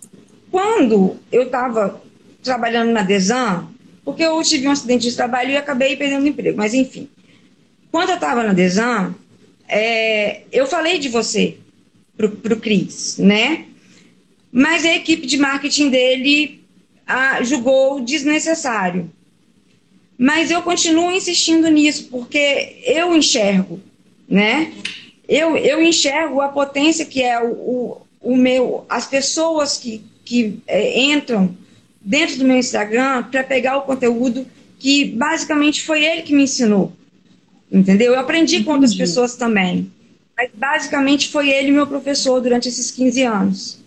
[0.51, 2.03] quando eu estava
[2.43, 3.69] trabalhando na Desan,
[4.05, 7.09] porque eu tive um acidente de trabalho e acabei perdendo o emprego, mas enfim.
[7.91, 9.15] Quando eu estava na Desan,
[9.67, 11.59] é, eu falei de você
[12.17, 13.69] para o Cris, né?
[14.51, 16.65] mas a equipe de marketing dele
[17.07, 19.11] ah, julgou desnecessário.
[20.19, 23.81] Mas eu continuo insistindo nisso, porque eu enxergo,
[24.29, 24.73] né?
[25.29, 30.59] Eu, eu enxergo a potência que é o, o, o meu, as pessoas que, que
[30.67, 31.57] é, entram
[32.01, 34.45] dentro do meu Instagram para pegar o conteúdo
[34.79, 36.93] que basicamente foi ele que me ensinou.
[37.71, 38.15] Entendeu?
[38.15, 38.65] Eu aprendi Entendi.
[38.65, 39.91] com outras pessoas também.
[40.37, 43.85] Mas basicamente foi ele meu professor durante esses 15 anos.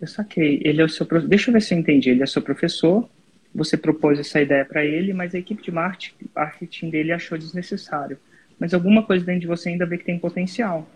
[0.00, 0.60] Eu saquei.
[0.64, 2.10] Ele é o seu Deixa eu ver se eu entendi.
[2.10, 3.08] Ele é seu professor,
[3.54, 8.18] você propôs essa ideia para ele, mas a equipe de marketing dele achou desnecessário.
[8.58, 10.88] Mas alguma coisa dentro de você ainda vê que tem potencial.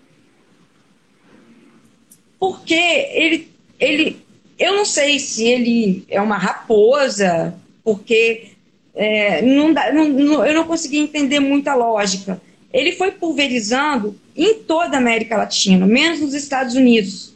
[2.38, 4.18] Porque ele, ele,
[4.58, 8.52] eu não sei se ele é uma raposa, porque
[8.94, 12.40] é, não dá, não, eu não consegui entender muita lógica.
[12.72, 17.28] Ele foi pulverizando em toda a América Latina, menos nos Estados Unidos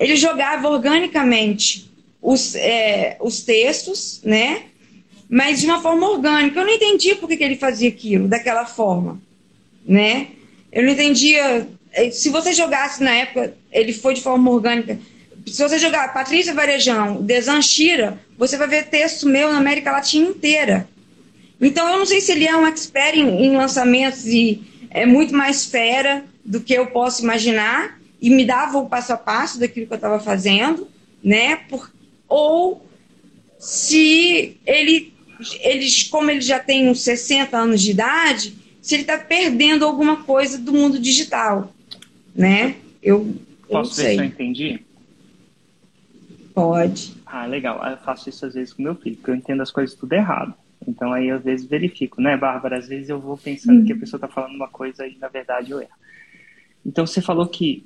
[0.00, 1.89] ele jogava organicamente
[2.22, 4.64] os, é, os textos, né?
[5.28, 6.60] Mas de uma forma orgânica.
[6.60, 9.20] Eu não entendia por que, que ele fazia aquilo daquela forma,
[9.84, 10.28] né?
[10.72, 11.68] Eu não entendia.
[11.92, 14.98] É, se você jogasse na época, ele foi de forma orgânica.
[15.46, 20.88] Se você jogar Patrícia Varejão, Desanchira, você vai ver texto meu na América Latina inteira.
[21.60, 25.34] Então, eu não sei se ele é um expert em, em lançamentos e é muito
[25.34, 29.86] mais fera do que eu posso imaginar, e me dava o passo a passo daquilo
[29.86, 30.88] que eu estava fazendo,
[31.22, 31.56] né?
[31.68, 31.90] Por,
[32.30, 32.86] ou
[33.58, 35.12] se ele,
[35.60, 40.22] eles, como ele já tem uns 60 anos de idade, se ele está perdendo alguma
[40.24, 41.74] coisa do mundo digital,
[42.34, 42.76] né?
[43.02, 43.36] Eu,
[43.68, 44.80] Posso ver se eu entendi?
[46.54, 47.14] Pode.
[47.26, 47.84] Ah, legal.
[47.86, 50.54] Eu faço isso às vezes com meu filho, porque eu entendo as coisas tudo errado.
[50.86, 52.78] Então aí às vezes verifico, né, Bárbara?
[52.78, 55.70] Às vezes eu vou pensando que a pessoa está falando uma coisa e na verdade
[55.70, 55.90] eu erro.
[56.84, 57.84] Então você falou que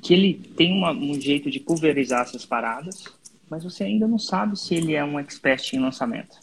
[0.00, 3.04] que ele tem uma, um jeito de pulverizar essas paradas,
[3.48, 6.36] mas você ainda não sabe se ele é um expert em lançamento.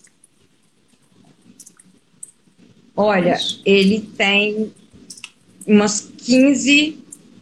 [2.95, 4.71] Olha, é ele tem
[5.67, 6.97] umas 15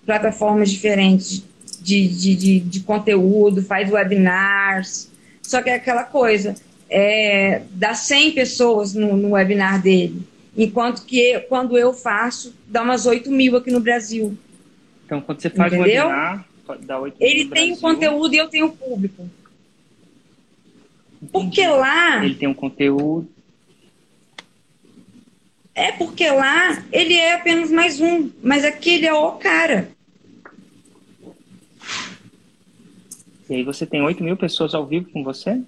[0.06, 1.44] plataformas diferentes
[1.82, 5.10] de, de, de, de, conteúdo, faz webinars.
[5.42, 6.56] Só que é aquela coisa,
[6.90, 10.22] é, dá 100 pessoas no, no webinar dele,
[10.58, 14.38] enquanto que quando eu faço, dá umas 8 mil aqui no Brasil.
[15.06, 16.08] Então, quando você faz Entendeu?
[16.08, 16.46] webinar,
[16.82, 19.30] dá 8 mil Ele tem o conteúdo e eu tenho o público.
[21.22, 21.32] Entendi.
[21.32, 22.24] Porque lá...
[22.24, 23.30] Ele tem um conteúdo,
[25.76, 29.90] é porque lá ele é apenas mais um, mas aqui ele é o cara.
[33.50, 35.62] E aí você tem 8 mil pessoas ao vivo com você?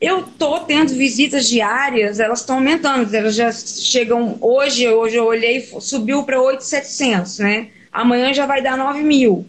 [0.00, 5.68] Eu tô tendo visitas diárias, elas estão aumentando, elas já chegam hoje, hoje eu olhei,
[5.80, 7.68] subiu para 8,700, né?
[7.92, 9.46] Amanhã já vai dar 9 mil.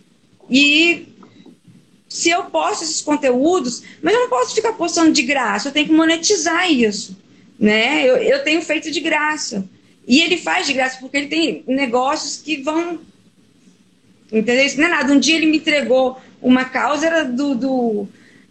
[0.50, 1.08] E
[2.08, 5.86] se eu posto esses conteúdos, mas eu não posso ficar postando de graça, eu tenho
[5.86, 7.16] que monetizar isso
[7.60, 8.08] né?
[8.08, 9.68] Eu, eu tenho feito de graça.
[10.08, 13.00] E ele faz de graça porque ele tem negócios que vão.
[14.32, 14.66] Entendeu?
[14.66, 15.12] Isso não é nada.
[15.12, 18.08] Um dia ele me entregou uma causa era do, do,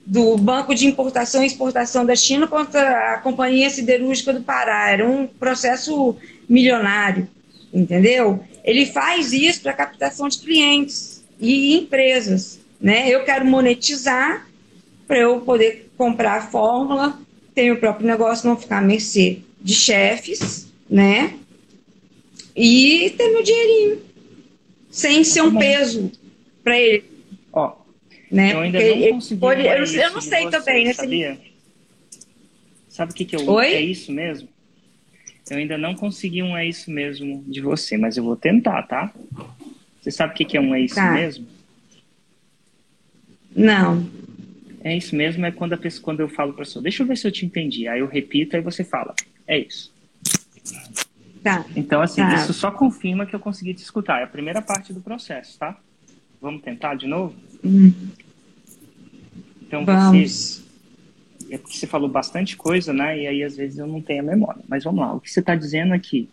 [0.09, 4.91] do Banco de Importação e Exportação da China contra a Companhia Siderúrgica do Pará.
[4.91, 6.17] Era um processo
[6.49, 7.29] milionário.
[7.73, 8.43] Entendeu?
[8.65, 12.59] Ele faz isso para captação de clientes e empresas.
[12.81, 13.09] Né?
[13.09, 14.49] Eu quero monetizar
[15.07, 17.19] para eu poder comprar a fórmula
[17.59, 21.37] tem o próprio negócio, não ficar à mercê de chefes, né?
[22.55, 23.99] E ter meu dinheirinho.
[24.89, 26.09] Sem ser um peso
[26.63, 27.03] para ele.
[27.53, 27.73] Ó,
[28.31, 28.53] né?
[28.53, 29.41] eu ainda Porque não consegui.
[29.41, 30.93] Pode, eu, eu, não sei você, também, né?
[30.93, 31.39] Sabia?
[32.89, 33.49] Sabe o que, que eu.
[33.49, 33.67] Oi?
[33.67, 34.49] É isso mesmo?
[35.51, 39.13] Eu ainda não consegui um é isso mesmo de você, mas eu vou tentar, tá?
[40.01, 41.13] Você sabe o que, que é um é isso tá.
[41.13, 41.47] mesmo?
[43.55, 44.09] Não.
[44.85, 47.07] É isso mesmo, é quando, a pessoa, quando eu falo para a pessoa, deixa eu
[47.07, 47.89] ver se eu te entendi.
[47.89, 49.15] Aí eu repito, aí você fala,
[49.47, 49.93] é isso.
[51.43, 51.65] Tá.
[51.75, 52.35] Então, assim, tá.
[52.35, 54.21] isso só confirma que eu consegui te escutar.
[54.21, 55.79] É a primeira parte do processo, tá?
[56.41, 57.35] Vamos tentar de novo?
[57.65, 57.93] Hum.
[59.63, 60.31] Então, vamos.
[60.31, 60.69] você.
[61.51, 63.19] É porque você falou bastante coisa, né?
[63.19, 64.63] E aí, às vezes, eu não tenho a memória.
[64.69, 65.15] Mas vamos lá.
[65.15, 66.29] O que você está dizendo aqui?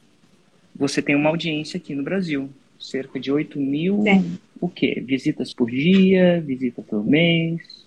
[0.76, 2.50] Você tem uma audiência aqui no Brasil.
[2.78, 4.04] Cerca de 8 mil.
[4.04, 4.38] Sim.
[4.60, 5.02] O quê?
[5.06, 7.86] Visitas por dia, visita por mês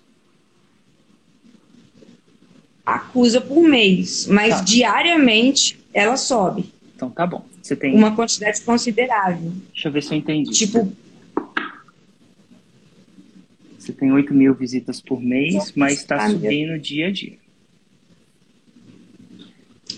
[2.88, 4.61] acusa por mês, mas tá.
[4.62, 6.72] diariamente ela sobe.
[6.96, 7.44] Então tá bom.
[7.62, 9.53] Você tem uma quantidade considerável.
[9.72, 10.51] Deixa eu ver se eu entendi.
[10.53, 10.90] Tipo,
[13.88, 17.38] você tem 8 mil visitas por mês, mas está subindo dia a dia.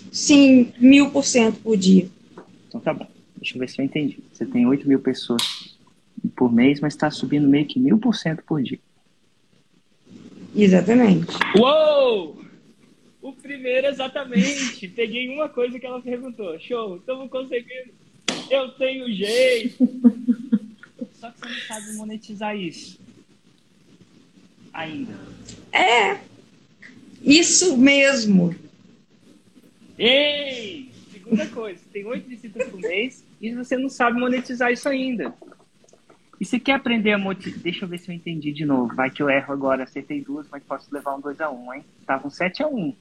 [0.09, 2.07] Sim, mil por cento por dia.
[2.67, 3.07] Então tá bom.
[3.35, 4.19] Deixa eu ver se eu entendi.
[4.31, 5.77] Você tem 8 mil pessoas
[6.35, 8.79] por mês, mas está subindo meio que mil por cento por dia.
[10.55, 11.27] Exatamente.
[11.57, 12.41] Uou!
[13.21, 14.87] O primeiro, exatamente.
[14.95, 16.57] Peguei uma coisa que ela perguntou.
[16.59, 17.91] Show, estamos conseguindo.
[18.49, 19.77] Eu tenho jeito.
[21.19, 23.01] Só que você não sabe monetizar isso.
[24.73, 25.13] Ainda.
[25.71, 26.19] É.
[27.21, 28.55] Isso mesmo.
[29.97, 30.89] Ei!
[31.11, 35.33] Segunda coisa, tem oito visitas por mês e você não sabe monetizar isso ainda.
[36.39, 37.59] E você quer aprender a monetizar?
[37.59, 38.95] Deixa eu ver se eu entendi de novo.
[38.95, 41.85] Vai que eu erro agora, acertei duas, mas posso levar um 2x1, um, hein?
[42.05, 42.95] Tava um 7x1.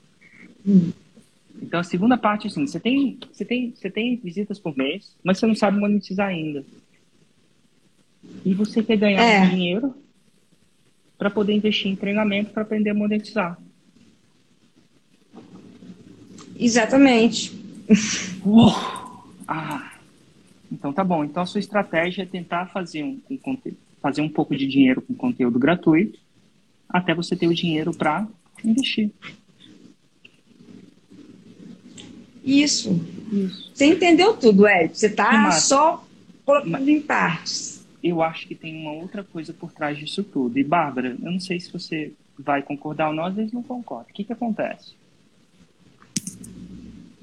[1.62, 5.38] Então a segunda parte assim, você tem, você tem, você tem visitas por mês, mas
[5.38, 6.64] você não sabe monetizar ainda.
[8.44, 9.46] E você quer ganhar é.
[9.46, 9.94] dinheiro
[11.20, 13.58] para poder investir em treinamento para aprender a monetizar.
[16.58, 17.52] Exatamente.
[18.42, 18.74] Uou.
[19.46, 19.92] Ah.
[20.72, 21.22] Então tá bom.
[21.22, 23.58] Então a sua estratégia é tentar fazer um, um
[24.00, 26.18] fazer um pouco de dinheiro com conteúdo gratuito
[26.88, 28.26] até você ter o dinheiro para
[28.64, 29.10] investir.
[32.42, 32.98] Isso.
[33.30, 33.70] Isso.
[33.74, 34.96] Você entendeu tudo, Ed.
[34.96, 36.02] Você está só
[36.46, 37.69] colocando em partes.
[38.02, 40.58] Eu acho que tem uma outra coisa por trás disso tudo.
[40.58, 44.08] E, Bárbara, eu não sei se você vai concordar ou não, às vezes não concorda.
[44.10, 44.94] O que, que acontece?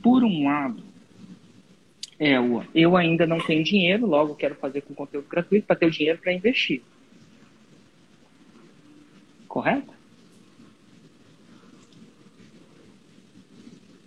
[0.02, 0.84] Por um lado,
[2.20, 2.36] é,
[2.74, 6.19] eu ainda não tenho dinheiro, logo quero fazer com conteúdo gratuito para ter o dinheiro
[6.19, 6.82] para investir.
[9.48, 9.94] Correto?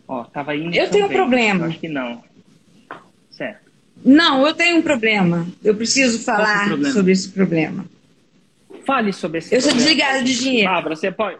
[0.07, 0.75] Ó, tava indo.
[0.75, 1.67] Eu tenho um problema.
[1.67, 2.23] acho que não.
[4.05, 5.47] Não, eu tenho um problema.
[5.63, 7.85] Eu preciso é falar sobre esse problema.
[8.87, 9.61] Fale sobre esse eu problema.
[9.61, 10.71] Eu sou desligada de dinheiro.
[10.71, 11.39] Bárbara, você pode.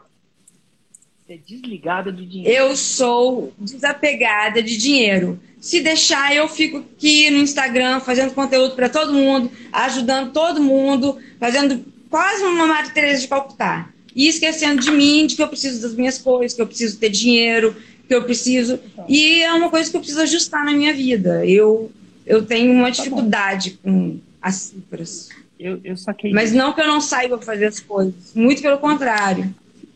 [1.27, 2.63] Você é desligada de dinheiro.
[2.63, 5.41] Eu sou desapegada de dinheiro.
[5.61, 11.19] Se deixar, eu fico aqui no Instagram fazendo conteúdo para todo mundo, ajudando todo mundo,
[11.39, 13.89] fazendo quase uma Maria Teresa de Calcutá.
[14.17, 17.11] E esquecendo de mim, de que eu preciso das minhas coisas, que eu preciso ter
[17.11, 17.77] dinheiro,
[18.09, 18.81] que eu preciso.
[19.09, 21.47] E é uma coisa que eu preciso ajustar na minha vida.
[21.47, 21.93] Eu,
[22.27, 25.29] eu tenho uma tá dificuldade tá com as cifras.
[25.59, 26.33] Eu, eu saquei.
[26.33, 28.35] Mas não que eu não saiba fazer as coisas.
[28.35, 29.55] Muito pelo contrário.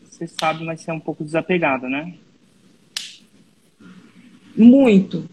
[0.09, 2.13] Você sabe, mas você é um pouco desapegada, né?
[4.55, 5.27] Muito.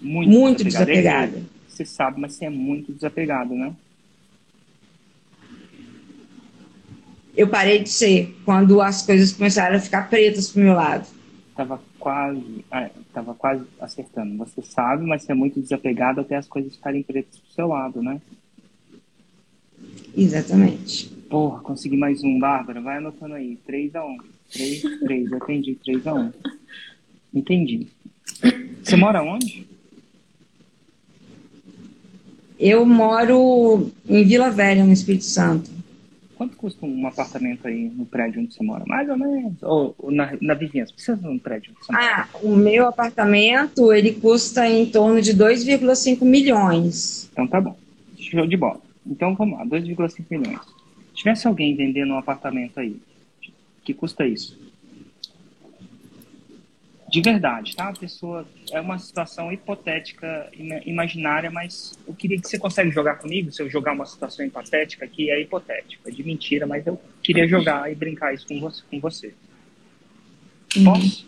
[0.00, 1.26] Muito, muito desapegada.
[1.26, 1.56] desapegada.
[1.68, 3.72] Você sabe, mas você é muito desapegada, né?
[7.36, 11.06] Eu parei de ser quando as coisas começaram a ficar pretas pro meu lado.
[11.54, 14.36] Tava quase, ah, tava quase acertando.
[14.38, 18.02] Você sabe, mas você é muito desapegado até as coisas ficarem pretas pro seu lado,
[18.02, 18.20] né?
[20.16, 21.08] Exatamente.
[21.28, 22.80] Porra, consegui mais um, Bárbara.
[22.80, 23.56] Vai anotando aí.
[23.66, 24.16] 3 a 1
[24.52, 25.32] 3, 3.
[25.32, 26.32] Entendi, 3 a 1
[27.34, 27.86] Entendi.
[28.82, 29.66] Você mora onde?
[32.58, 35.75] Eu moro em Vila Velha, no Espírito Santo.
[36.36, 38.84] Quanto custa um apartamento aí no prédio onde você mora?
[38.86, 39.62] Mais ou menos.
[39.62, 40.92] Ou, ou na, na vizinhança?
[40.92, 42.04] Precisa de um prédio onde você mora?
[42.04, 47.30] Ah, o meu apartamento, ele custa em torno de 2,5 milhões.
[47.32, 47.76] Então tá bom.
[48.18, 48.80] Show de bola.
[49.06, 50.60] Então vamos lá, 2,5 milhões.
[51.08, 52.96] Se tivesse alguém vendendo um apartamento aí,
[53.82, 54.65] que custa isso?
[57.16, 57.88] De verdade, tá?
[57.88, 60.50] A pessoa é uma situação hipotética,
[60.84, 65.06] imaginária, mas eu queria que você consegue jogar comigo, se eu jogar uma situação hipotética
[65.08, 68.82] que é hipotética, é de mentira, mas eu queria jogar e brincar isso com você.
[68.90, 69.32] Com você.
[70.84, 71.26] Posso?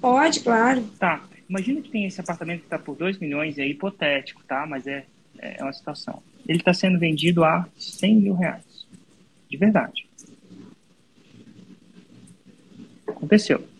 [0.00, 0.82] Pode, claro.
[0.96, 1.24] Tá.
[1.50, 4.64] Imagina que tem esse apartamento que está por 2 milhões, é hipotético, tá?
[4.64, 5.06] Mas é,
[5.40, 6.22] é uma situação.
[6.46, 8.86] Ele está sendo vendido a 100 mil reais.
[9.50, 10.06] De verdade.
[13.08, 13.73] Aconteceu.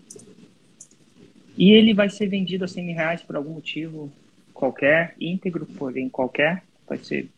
[1.56, 4.12] E ele vai ser vendido a 100 mil reais por algum motivo
[4.52, 7.28] qualquer, íntegro, porém qualquer, vai ser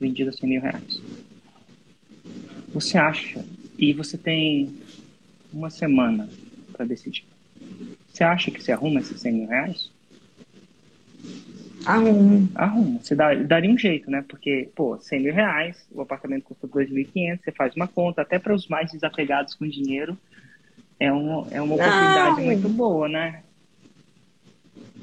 [0.00, 1.02] vendido a 100 mil reais.
[2.68, 3.44] Você acha,
[3.78, 4.74] e você tem
[5.52, 6.28] uma semana
[6.72, 7.24] para decidir.
[8.08, 9.90] Você acha que você arruma esses 100 mil reais?
[11.84, 12.48] Arruma.
[12.54, 13.00] Arruma.
[13.02, 14.24] Você dá, daria um jeito, né?
[14.28, 18.54] Porque, pô, 100 mil reais, o apartamento custa 2.500, você faz uma conta, até para
[18.54, 20.16] os mais desapegados com dinheiro,
[21.00, 22.44] é, um, é uma oportunidade Não.
[22.44, 23.42] muito boa, né?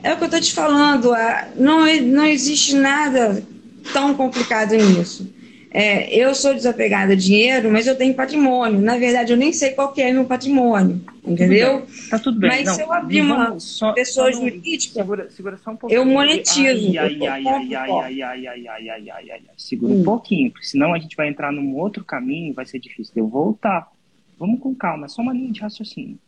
[0.06, 1.10] É o que eu estou te falando,
[1.56, 3.44] não, não existe nada
[3.92, 5.34] tão complicado nisso.
[5.72, 8.80] É, eu sou desapegada a dinheiro, mas eu tenho patrimônio.
[8.80, 11.82] Na verdade, eu nem sei qual que é meu patrimônio, entendeu?
[11.82, 12.50] Tudo tá tudo bem.
[12.52, 16.02] Mas não, se eu abrir uma só, pessoa só jurídica, segura, segura só um pouquinho.
[16.02, 17.00] eu monetizo.
[17.00, 20.02] Ai, ai, ai, ai, ai, ai, ai, ai, ai, ai, ai, ai, Segura hum.
[20.02, 23.22] um pouquinho, porque senão a gente vai entrar num outro caminho, vai ser difícil de
[23.22, 23.92] eu voltar.
[24.38, 26.20] Vamos com calma, é só uma linha de raciocínio.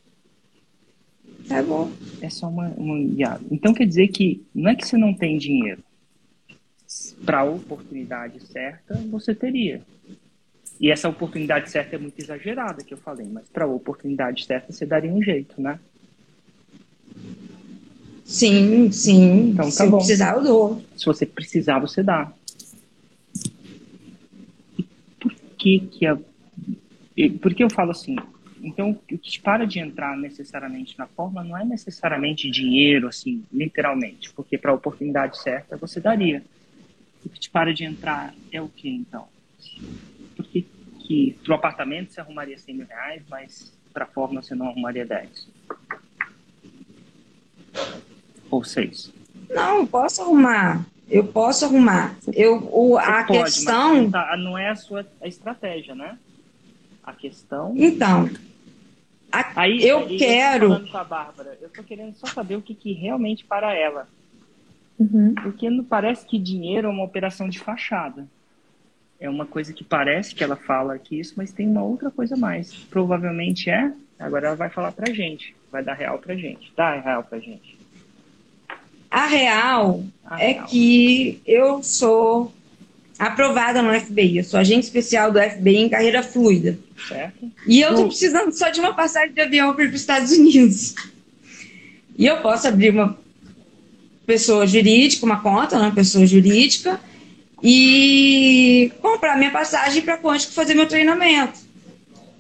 [1.47, 1.91] Tá bom.
[2.21, 2.97] É só uma, uma
[3.49, 5.81] Então quer dizer que não é que você não tem dinheiro.
[7.25, 9.81] Para a oportunidade certa, você teria.
[10.79, 14.71] E essa oportunidade certa é muito exagerada que eu falei, mas para a oportunidade certa
[14.71, 15.79] você daria um jeito, né?
[18.23, 19.49] Sim, sim.
[19.51, 19.97] Então, tá Se bom.
[19.97, 20.83] precisar, eu dou.
[20.95, 22.31] Se você precisar, você dá.
[24.77, 24.83] E
[25.19, 26.17] por que que a...
[27.41, 28.17] Por que eu falo assim?
[28.61, 33.43] Então, o que te para de entrar necessariamente na forma não é necessariamente dinheiro, assim,
[33.51, 36.43] literalmente, porque para a oportunidade certa você daria.
[37.25, 39.27] O que te para de entrar é o que, então?
[40.35, 40.65] Porque
[41.07, 44.67] que para o apartamento você arrumaria 100 mil reais, mas para a forma você não
[44.67, 45.47] arrumaria 10?
[48.51, 49.13] Ou 6?
[49.49, 50.85] Não, posso arrumar.
[51.09, 52.17] Eu posso arrumar.
[52.33, 54.11] Eu, o, a pode, questão.
[54.11, 56.17] Tá, não é a sua a estratégia, né?
[57.07, 57.73] A questão.
[57.77, 58.29] Então,
[59.31, 60.73] a, aí, eu aí, quero.
[60.73, 64.09] Eu com a Bárbara, eu tô querendo só saber o que, que realmente para ela.
[64.99, 65.33] Uhum.
[65.35, 68.27] Porque não parece que dinheiro é uma operação de fachada.
[69.19, 72.35] É uma coisa que parece que ela fala aqui isso, mas tem uma outra coisa
[72.35, 72.73] mais.
[72.73, 73.93] Provavelmente é.
[74.19, 75.55] Agora ela vai falar pra gente.
[75.71, 76.73] Vai dar real pra gente.
[76.75, 77.77] Dá real pra gente.
[79.09, 80.65] A real a é real.
[80.65, 82.53] que eu sou
[83.17, 84.37] aprovada no FBI.
[84.37, 86.77] Eu sou agente especial do FBI em carreira fluida.
[87.07, 87.51] Certo.
[87.65, 90.31] E eu estou precisando só de uma passagem de avião para ir para os Estados
[90.31, 90.95] Unidos.
[92.17, 93.17] E eu posso abrir uma
[94.25, 96.99] pessoa jurídica, uma conta, uma pessoa jurídica,
[97.63, 101.59] e comprar minha passagem para Quântico fazer meu treinamento.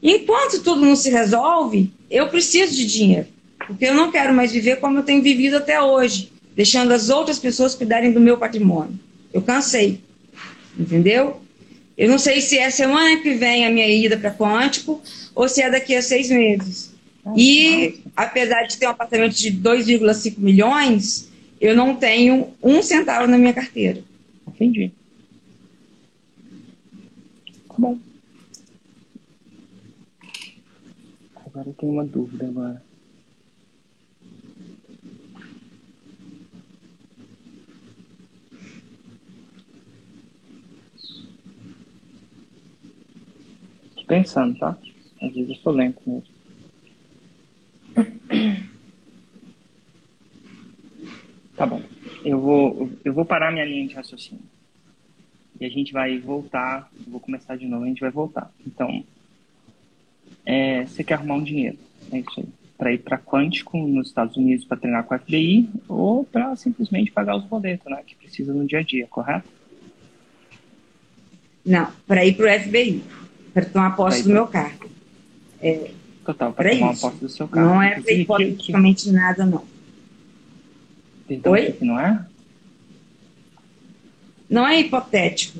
[0.01, 3.27] Enquanto tudo não se resolve, eu preciso de dinheiro.
[3.65, 7.39] Porque eu não quero mais viver como eu tenho vivido até hoje, deixando as outras
[7.39, 8.99] pessoas cuidarem do meu patrimônio.
[9.33, 10.01] Eu cansei
[10.77, 11.41] entendeu?
[11.97, 15.01] Eu não sei se é semana que vem a minha ida para Quântico
[15.33, 16.93] ou se é daqui a seis meses.
[17.35, 23.37] e apesar de ter um apartamento de 2,5 milhões, eu não tenho um centavo na
[23.37, 24.03] minha carteira.
[24.47, 24.91] Entendi.
[27.67, 27.97] Tá bom.
[31.45, 32.86] Agora eu tenho uma dúvida agora.
[44.17, 44.77] Pensando, tá?
[45.21, 46.23] Às vezes eu sou lento mesmo.
[51.55, 51.81] Tá bom.
[52.23, 54.43] Eu vou, eu vou parar minha linha de raciocínio.
[55.59, 56.89] E a gente vai voltar.
[57.07, 58.51] Vou começar de novo, a gente vai voltar.
[58.65, 59.03] Então,
[60.45, 61.77] é, você quer arrumar um dinheiro.
[62.11, 62.45] É isso aí.
[62.77, 67.11] Para ir para Quântico, nos Estados Unidos, para treinar com a FBI, ou para simplesmente
[67.11, 68.03] pagar os boletos, né?
[68.05, 69.49] Que precisa no dia a dia, correto?
[71.65, 73.03] Não, para ir para o FBI,
[73.57, 74.77] para tomar posse do meu carro.
[75.59, 75.89] É,
[76.23, 77.01] Total, para tomar isso.
[77.01, 77.65] posse do seu carro.
[77.65, 79.11] Não é para hipoteticamente que...
[79.11, 79.65] nada, não.
[81.27, 81.71] Então, Oi?
[81.71, 82.23] Que não é?
[84.47, 85.59] Não é hipotético.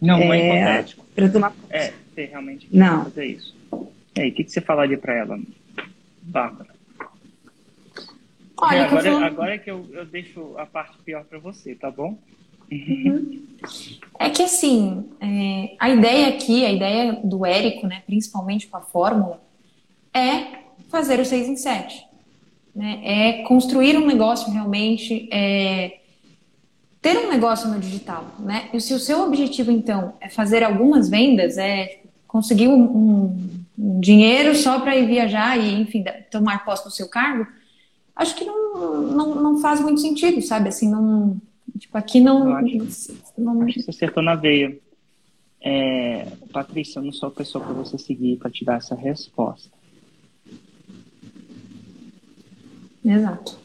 [0.00, 1.04] Não, não é, é hipotético.
[1.14, 1.66] Para tomar posse.
[1.74, 3.04] É, você realmente não.
[3.04, 3.54] fazer isso.
[4.16, 5.38] E aí, o que, que você falaria para ela,
[6.22, 6.70] Bárbara?
[8.56, 9.24] Olha, é, agora, vou...
[9.24, 12.18] agora é que eu, eu deixo a parte pior para você, tá bom?
[12.70, 13.46] Uhum.
[14.18, 18.80] É que assim, é, a ideia aqui, a ideia do Érico, né, principalmente com a
[18.80, 19.40] fórmula,
[20.12, 20.58] é
[20.88, 22.04] fazer o 6 em 7.
[22.74, 23.00] Né?
[23.02, 25.98] É construir um negócio realmente, é
[27.00, 28.26] ter um negócio no digital.
[28.38, 28.68] Né?
[28.72, 34.00] E se o seu objetivo, então, é fazer algumas vendas, é conseguir um, um, um
[34.00, 37.46] dinheiro só para ir viajar e, enfim, tomar posse do seu cargo,
[38.14, 40.68] acho que não, não, não faz muito sentido, sabe?
[40.68, 41.40] Assim, não.
[41.78, 42.48] Tipo, aqui não.
[42.48, 43.62] Eu acho, não...
[43.62, 44.78] acho que você acertou na veia.
[45.60, 49.70] É, Patrícia, eu não sou a pessoa para você seguir para te dar essa resposta.
[53.04, 53.58] Exato.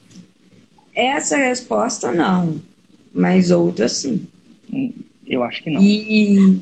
[0.95, 2.61] Essa resposta não,
[3.13, 4.27] mas outra sim.
[4.71, 4.93] Hum,
[5.25, 5.81] eu acho que não.
[5.81, 6.61] E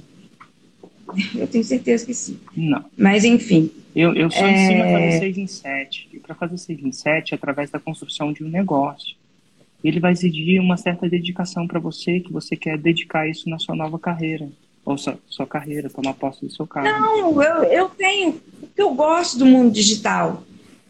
[1.36, 2.40] eu tenho certeza que sim.
[2.56, 2.84] Não.
[2.98, 3.72] Mas enfim.
[3.96, 4.52] Eu, eu só é...
[4.52, 6.10] ensino a fazer 6 em 7.
[6.14, 9.16] E para fazer 6 em 7 é através da construção de um negócio.
[9.84, 13.76] Ele vai exigir uma certa dedicação para você, que você quer dedicar isso na sua
[13.76, 14.48] nova carreira.
[14.84, 16.88] Ou sua, sua carreira, tomar posse do seu carro.
[16.88, 18.34] Não, eu, eu tenho.
[18.60, 20.44] Porque eu gosto do mundo digital.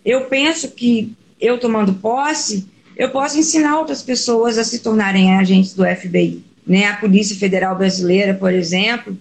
[0.04, 5.74] Eu penso que eu tomando posse, eu posso ensinar outras pessoas a se tornarem agentes
[5.74, 6.44] do FBI.
[6.66, 6.86] Né?
[6.86, 9.18] A Polícia Federal Brasileira, por exemplo,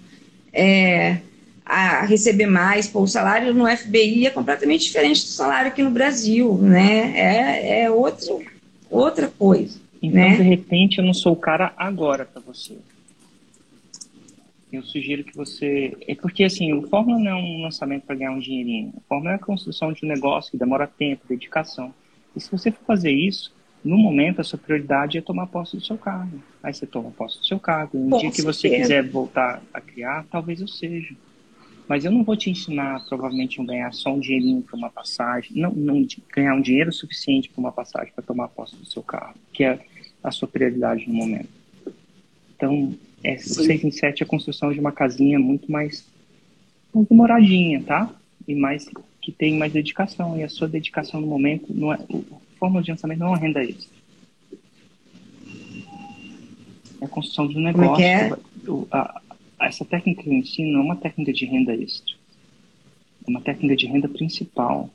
[0.52, 1.18] é,
[1.64, 5.90] a receber mais, pô, o salário no FBI é completamente diferente do salário aqui no
[5.90, 7.12] Brasil, né?
[7.14, 8.42] É, é outro,
[8.90, 9.80] outra coisa.
[10.02, 10.36] Então, né?
[10.36, 12.76] de repente, eu não sou o cara agora para você.
[14.72, 15.96] Eu sugiro que você.
[16.06, 18.92] É porque, assim, o Fórmula não é um lançamento para ganhar um dinheirinho.
[18.96, 21.92] A Fórmula é a construção de um negócio que demora tempo, dedicação.
[22.36, 23.52] E se você for fazer isso,
[23.84, 26.40] no momento a sua prioridade é tomar posse do seu cargo.
[26.62, 27.98] Aí você toma posse do seu cargo.
[27.98, 31.14] Um dia que você quiser voltar a criar, talvez eu seja.
[31.90, 35.50] Mas eu não vou te ensinar, provavelmente, a ganhar só um dinheirinho para uma passagem.
[35.56, 39.34] Não, não ganhar um dinheiro suficiente para uma passagem para tomar posse do seu carro,
[39.52, 39.76] que é
[40.22, 41.48] a sua prioridade no momento.
[42.54, 46.06] Então, é, 6 em 7 é a construção de uma casinha muito mais,
[46.94, 48.08] mais demoradinha, tá?
[48.46, 48.88] E mais
[49.20, 50.38] que tem mais dedicação.
[50.38, 51.98] E a sua dedicação no momento não é
[52.56, 53.90] forma de lançamento não é uma renda extra.
[57.00, 58.04] É a construção de um é negócio.
[58.04, 58.32] É?
[58.68, 59.20] O, a,
[59.68, 62.14] essa técnica que eu ensino não é uma técnica de renda extra.
[63.26, 64.90] É uma técnica de renda principal.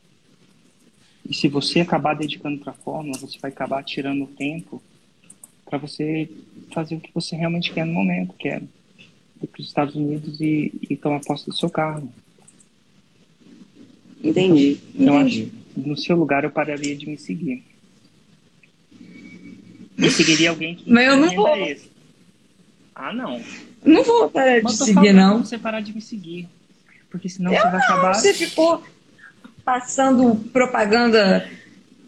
[1.27, 4.81] E se você acabar dedicando para a fórmula, você vai acabar tirando o tempo
[5.65, 6.29] para você
[6.71, 8.61] fazer o que você realmente quer no momento, que é
[9.41, 12.11] ir para os Estados Unidos e, e tomar posse do seu carro.
[14.23, 14.79] Entendi.
[14.93, 15.51] Então, Entendi.
[15.75, 17.63] no seu lugar, eu pararia de me seguir.
[19.97, 20.91] Eu seguiria alguém que.
[20.91, 21.55] Mas eu não vou.
[21.57, 21.89] Esse.
[22.93, 23.41] Ah, não.
[23.85, 25.43] Não vou parar de seguir, não.
[25.43, 26.49] você parar de me seguir.
[27.09, 28.13] Porque senão eu você vai não, acabar.
[28.15, 28.83] Você ficou
[29.63, 31.49] passando propaganda,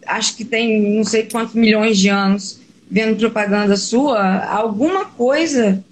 [0.05, 2.59] acho que tem não sei quantos milhões de anos,
[2.89, 4.43] vendo propaganda sua.
[4.45, 5.83] Alguma coisa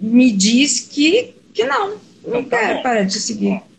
[0.00, 1.96] me diz que, que não.
[2.24, 2.82] Não então, tá quero bom.
[2.82, 3.50] parar de seguir.
[3.50, 3.71] Bom.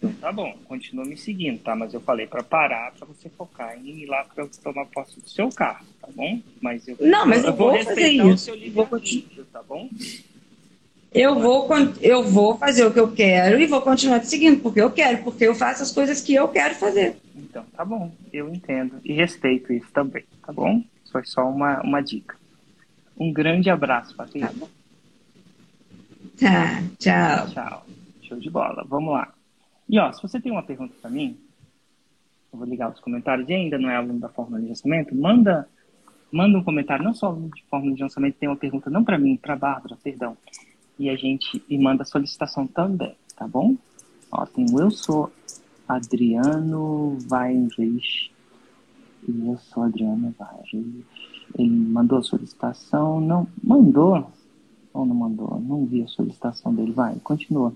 [0.00, 1.76] Então tá bom, continua me seguindo, tá?
[1.76, 5.28] Mas eu falei para parar, para você focar em ir lá para tomar posse do
[5.28, 6.40] seu carro, tá bom?
[6.60, 8.50] Mas eu Não, mas eu, eu vou, vou fazer isso.
[8.72, 9.90] vou continuar, tá bom?
[11.12, 11.68] Eu vou,
[12.00, 15.22] eu vou fazer o que eu quero e vou continuar te seguindo, porque eu quero,
[15.22, 17.16] porque eu faço as coisas que eu quero fazer.
[17.36, 20.82] Então, tá bom, eu entendo e respeito isso também, tá bom?
[21.12, 22.36] Foi só uma, uma dica.
[23.18, 24.48] Um grande abraço, Patrícia.
[26.38, 27.48] Tá, tá, tchau.
[27.50, 27.86] Tchau.
[28.22, 28.86] Show de bola.
[28.88, 29.34] Vamos lá.
[29.90, 31.36] E ó, se você tem uma pergunta para mim,
[32.52, 35.68] Eu vou ligar os comentários e ainda não é aluno da fórmula de lançamento, manda,
[36.32, 39.18] manda um comentário, não só aluno de fórmula de lançamento, tem uma pergunta não para
[39.18, 40.36] mim, para Bárbara, perdão.
[40.98, 43.76] E a gente e manda a solicitação também, tá bom?
[44.30, 45.32] Ó, tem o eu sou
[45.88, 48.30] Adriano Vaires.
[49.28, 51.04] E eu sou Adriano Vaires.
[51.58, 54.30] Ele mandou a solicitação, não mandou
[54.92, 55.60] ou não mandou?
[55.60, 56.92] Não vi a solicitação dele.
[56.92, 57.72] Vai, continua.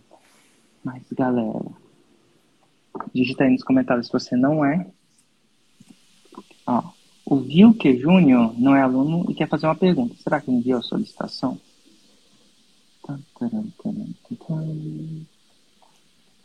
[0.84, 1.60] Mas galera,
[3.12, 4.86] digita aí nos comentários se você não é.
[6.66, 6.82] Ó,
[7.26, 10.14] o Vilke Júnior não é aluno e quer fazer uma pergunta.
[10.16, 11.60] Será que enviou a solicitação?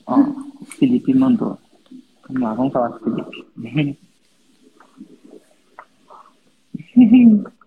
[0.05, 0.19] Ó,
[0.61, 1.57] o Felipe mandou.
[2.27, 3.23] Vamos lá, vamos falar com o
[3.61, 3.99] Felipe.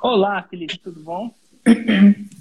[0.00, 1.34] Olá, Felipe, tudo bom?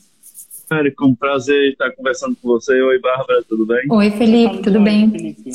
[0.74, 2.82] Érico, um prazer estar conversando com você.
[2.82, 3.86] Oi, Bárbara, tudo bem?
[3.90, 5.10] Oi, Felipe, tudo bem?
[5.10, 5.52] Felipe.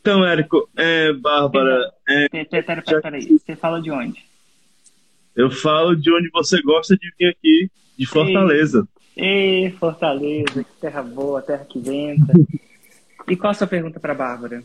[0.00, 1.92] Então, Érico, é, Bárbara.
[2.08, 3.38] É, peraí, peraí, peraí.
[3.38, 4.24] Você fala de onde?
[5.36, 8.88] Eu falo de onde você gosta de vir aqui, de Fortaleza.
[9.16, 12.32] Ei, Ei Fortaleza, que terra boa, terra que venta.
[13.28, 14.62] e qual a sua pergunta para Bárbara?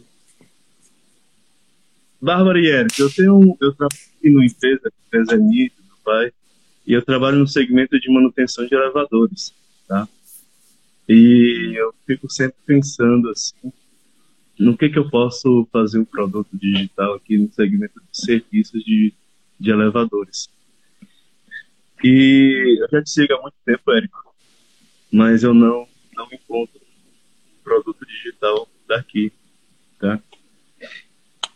[2.21, 6.31] Bárbara e Érico, eu tenho, eu trabalho aqui numa empresa, empresa é minha, do pai,
[6.85, 9.53] e eu trabalho no segmento de manutenção de elevadores,
[9.87, 10.07] tá?
[11.07, 13.71] E eu fico sempre pensando assim,
[14.59, 19.13] no que que eu posso fazer um produto digital aqui no segmento de serviços de,
[19.59, 20.49] de elevadores.
[22.03, 24.35] E eu já te sigo há muito tempo, Érico,
[25.11, 29.31] mas eu não, não encontro um produto digital daqui,
[29.99, 30.21] tá?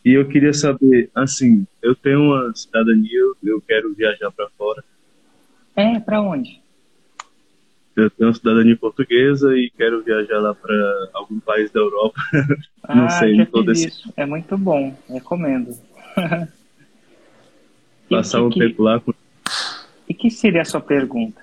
[0.04, 4.82] E eu queria saber, assim, eu tenho uma cidadania, eu quero viajar para fora.
[5.80, 6.60] É, para onde?
[7.96, 12.20] Eu tenho uma cidadania portuguesa e quero viajar lá para algum país da Europa.
[12.88, 14.12] não ah, sei, não tô decidido.
[14.16, 15.74] É muito bom, recomendo.
[18.10, 19.00] Passar um que, tempo lá.
[19.00, 19.14] Com...
[20.08, 21.40] E que seria a sua pergunta?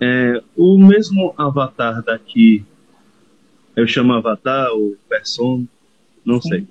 [0.00, 2.64] É, o mesmo avatar daqui,
[3.74, 5.64] eu chamo avatar ou persona,
[6.24, 6.48] não Sim.
[6.48, 6.66] sei.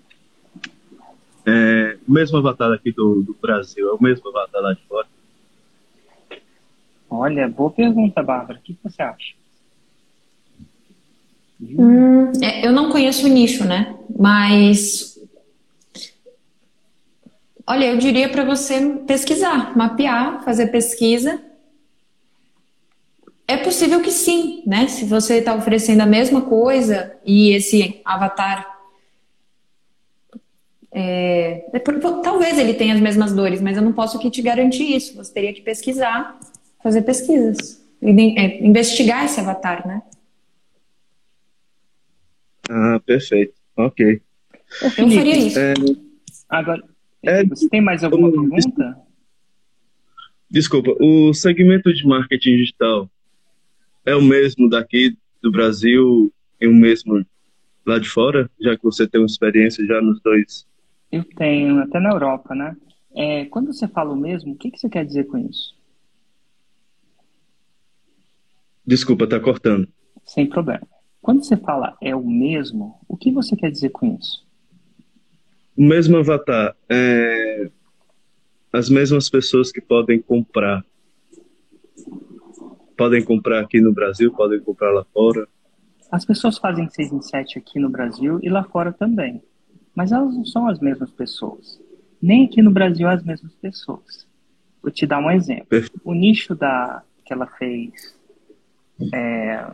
[1.45, 5.07] É, o mesmo avatar aqui do, do Brasil, é o mesmo avatar lá de fora?
[7.09, 8.59] Olha, boa pergunta, Bárbara.
[8.59, 9.33] O que você acha?
[11.61, 13.95] Hum, é, eu não conheço o nicho, né?
[14.17, 15.19] Mas.
[17.67, 21.41] Olha, eu diria para você pesquisar, mapear, fazer pesquisa.
[23.47, 24.87] É possível que sim, né?
[24.87, 28.70] Se você está oferecendo a mesma coisa e esse avatar
[30.93, 31.79] é, é
[32.23, 35.15] talvez ele tenha as mesmas dores, mas eu não posso aqui te garantir isso.
[35.15, 36.37] Você teria que pesquisar,
[36.83, 40.01] fazer pesquisas, é, investigar esse avatar, né?
[42.69, 43.53] Ah, perfeito.
[43.77, 44.21] Ok.
[44.81, 45.59] Eu Felipe, faria isso.
[45.59, 45.73] É,
[46.49, 46.83] agora,
[47.23, 48.97] é, você tem mais alguma o, pergunta?
[50.49, 53.09] Desculpa, o segmento de marketing digital
[54.05, 57.25] é o mesmo daqui do Brasil e o mesmo
[57.85, 60.65] lá de fora, já que você tem uma experiência já nos dois
[61.11, 62.75] eu tenho, até na Europa, né?
[63.13, 65.75] É, quando você fala o mesmo, o que, que você quer dizer com isso?
[68.85, 69.87] Desculpa, tá cortando.
[70.25, 70.87] Sem problema.
[71.21, 74.45] Quando você fala é o mesmo, o que você quer dizer com isso?
[75.77, 76.75] O mesmo avatar.
[76.89, 77.69] É...
[78.73, 80.83] As mesmas pessoas que podem comprar.
[82.97, 85.47] Podem comprar aqui no Brasil, podem comprar lá fora.
[86.09, 89.41] As pessoas fazem 6 em 7 aqui no Brasil e lá fora também.
[89.95, 91.79] Mas elas não são as mesmas pessoas.
[92.21, 94.27] Nem aqui no Brasil as mesmas pessoas.
[94.81, 95.67] Vou te dar um exemplo.
[96.03, 98.15] O nicho da, que ela fez
[99.13, 99.65] é,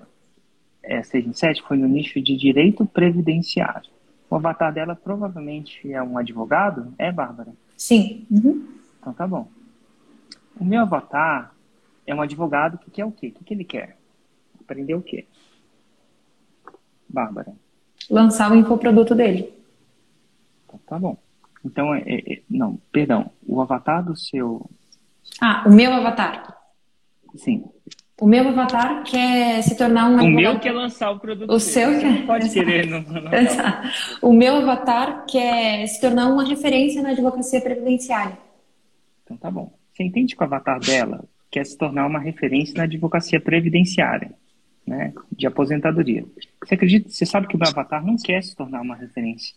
[0.84, 3.90] é, 6 em 7 foi no nicho de direito previdenciário.
[4.30, 7.54] O avatar dela provavelmente é um advogado, é, Bárbara?
[7.78, 8.26] Sim.
[8.30, 8.68] Uhum.
[9.00, 9.48] Então tá bom.
[10.60, 11.54] O meu avatar
[12.06, 13.34] é um advogado que quer o quê?
[13.40, 13.98] O que ele quer?
[14.60, 15.26] Aprender o quê?
[17.08, 17.54] Bárbara.
[18.10, 19.57] Lançar o infoproduto dele.
[20.86, 21.18] Tá, bom.
[21.66, 23.32] Então, é, é, não, perdão.
[23.46, 24.70] O avatar do seu.
[25.42, 26.56] Ah, o meu avatar.
[27.36, 27.66] Sim.
[28.20, 30.16] O meu avatar quer se tornar um.
[30.16, 31.52] O meu quer lançar o produto.
[31.52, 32.26] O seu quer.
[32.26, 32.66] Pode Exato.
[32.66, 33.32] querer, não, não,
[34.22, 38.38] O meu avatar quer se tornar uma referência na advocacia previdenciária.
[39.24, 39.72] Então tá bom.
[39.94, 44.32] Você entende que o avatar dela quer se tornar uma referência na advocacia previdenciária,
[44.86, 45.14] né?
[45.32, 46.26] De aposentadoria.
[46.64, 47.10] Você acredita?
[47.10, 49.54] Você sabe que o meu avatar não quer se tornar uma referência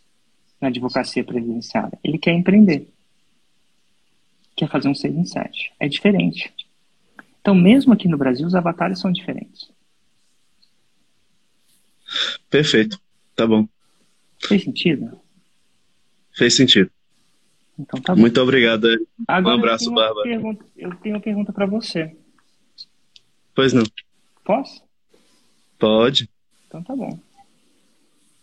[0.60, 1.98] na advocacia previdenciária.
[2.04, 2.88] Ele quer empreender.
[4.56, 5.72] Quer fazer um 6 em 7.
[5.80, 6.52] É diferente.
[7.40, 9.70] Então, mesmo aqui no Brasil, os avatares são diferentes.
[12.50, 13.00] Perfeito.
[13.34, 13.66] Tá bom.
[14.46, 15.20] Fez sentido?
[16.32, 16.90] Fez sentido.
[17.78, 18.20] Então tá bom.
[18.20, 18.86] Muito obrigado.
[19.26, 20.28] Agora, um abraço, eu Bárbara.
[20.28, 22.14] Pergunta, eu tenho uma pergunta para você.
[23.54, 23.84] Pois não.
[24.44, 24.82] Posso?
[25.78, 26.28] Pode.
[26.66, 27.18] Então tá bom.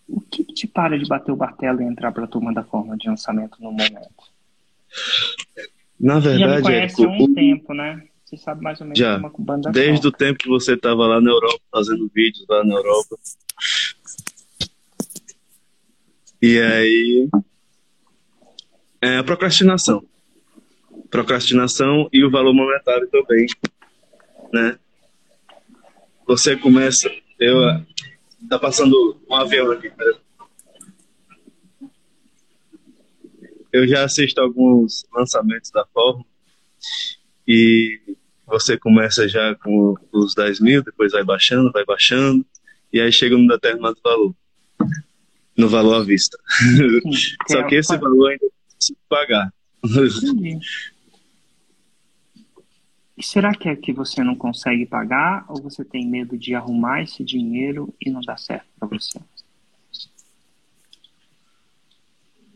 [0.08, 2.64] O que, que te para de bater o martelo e entrar para a turma da
[2.64, 4.10] forma de lançamento no momento?
[6.00, 8.08] Na Você já me verdade, conhece Érico, há um o- tempo, né?
[8.24, 9.16] Você sabe mais ou menos Já.
[9.16, 10.16] como a banda desde toca.
[10.16, 13.18] o tempo que você estava lá na Europa, fazendo vídeos lá na Europa.
[16.42, 17.30] E aí.
[19.02, 20.04] É a procrastinação.
[21.10, 23.46] Procrastinação e o valor monetário também.
[24.54, 24.78] Né?
[26.28, 27.10] Você começa.
[27.40, 27.58] Eu,
[28.50, 30.16] tá passando um avião aqui, peraí.
[33.72, 36.26] Eu já assisto alguns lançamentos da Fórmula
[37.48, 38.00] e
[38.46, 42.46] você começa já com os 10 mil, depois vai baixando, vai baixando,
[42.92, 44.34] e aí chega num determinado valor.
[45.58, 46.38] No valor à vista.
[46.48, 47.02] Sim,
[47.50, 49.54] Só é- que esse valor ainda precisa pagar.
[49.84, 50.60] Entendi.
[53.18, 57.02] E será que é que você não consegue pagar ou você tem medo de arrumar
[57.02, 59.20] esse dinheiro e não dar certo para você?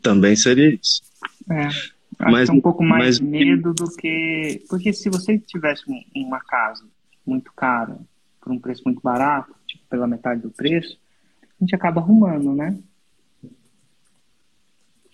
[0.01, 1.01] Também seria isso.
[1.49, 1.66] É.
[1.68, 4.64] Acho Mas- que é um pouco mais mas- medo do que.
[4.70, 6.86] Porque se você tivesse um- uma casa
[7.26, 7.97] muito cara,
[8.39, 10.99] por um preço muito barato, tipo pela metade do preço,
[11.43, 12.78] a gente acaba arrumando, né?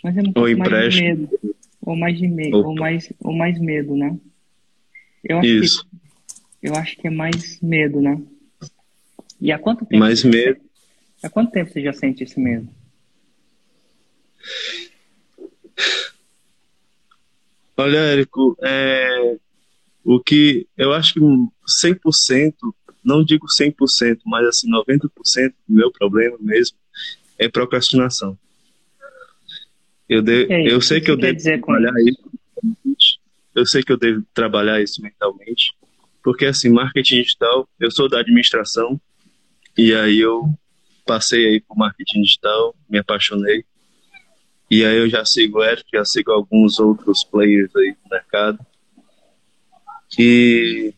[0.04, 1.08] Mas é um mais de empréstimo.
[1.08, 1.30] medo.
[1.82, 2.58] Ou mais de medo.
[2.58, 4.18] Ou- Ou mais, ou mais medo, né?
[5.24, 5.88] Eu acho, Isso.
[6.61, 8.22] Que, eu acho que é mais medo, né?
[9.39, 9.99] E há quanto tempo?
[9.99, 10.59] Mais medo.
[11.24, 12.68] Há quanto tempo você já sente esse medo?
[17.76, 19.38] Olha, Érico, é,
[20.03, 22.53] o que eu acho que 100%,
[23.03, 26.78] não digo 100%, mas assim, 90% do meu problema mesmo
[27.38, 28.38] é procrastinação.
[30.09, 32.24] Eu, de, eu sei que que eu devo trabalhar isso.
[32.63, 32.97] mentalmente.
[33.58, 35.74] Eu sei que eu devo trabalhar isso mentalmente,
[36.24, 39.01] porque assim, marketing digital, eu sou da administração
[39.76, 40.47] e aí eu
[41.08, 43.66] passei aí por marketing digital, me apaixonei.
[44.70, 48.60] E aí eu já sigo o Eric, já sigo alguns outros players aí do mercado.
[50.20, 50.93] E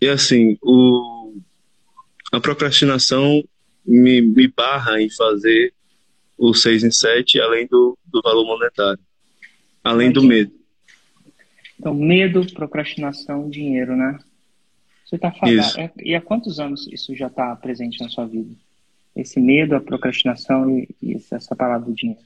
[0.00, 1.34] e assim, o
[2.32, 3.44] a procrastinação
[3.84, 5.74] me, me barra em fazer
[6.38, 9.04] o 6 em 7, além do, do valor monetário.
[9.86, 10.52] Além do medo.
[11.78, 14.18] Então, medo, procrastinação, dinheiro, né?
[15.04, 15.60] Você tá falando.
[15.78, 18.54] É- E há quantos anos isso já está presente na sua vida?
[19.14, 22.20] Esse medo, a procrastinação e, e essa essa palavra do dinheiro.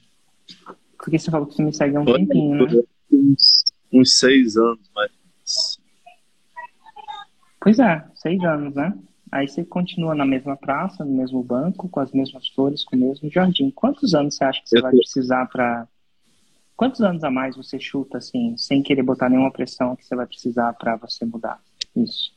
[0.97, 2.83] Porque você falou que você me segue há um tempinho, né?
[3.13, 5.11] Uns, uns seis anos, mas
[7.61, 8.97] Pois é, seis anos, né?
[9.31, 12.99] Aí você continua na mesma praça, no mesmo banco, com as mesmas flores, com o
[12.99, 13.71] mesmo jardim.
[13.71, 15.87] Quantos anos você acha que você Eu vai tô- precisar para.
[16.81, 20.26] Quantos anos a mais você chuta, assim, sem querer botar nenhuma pressão que você vai
[20.26, 21.61] precisar para você mudar?
[21.95, 22.33] Isso.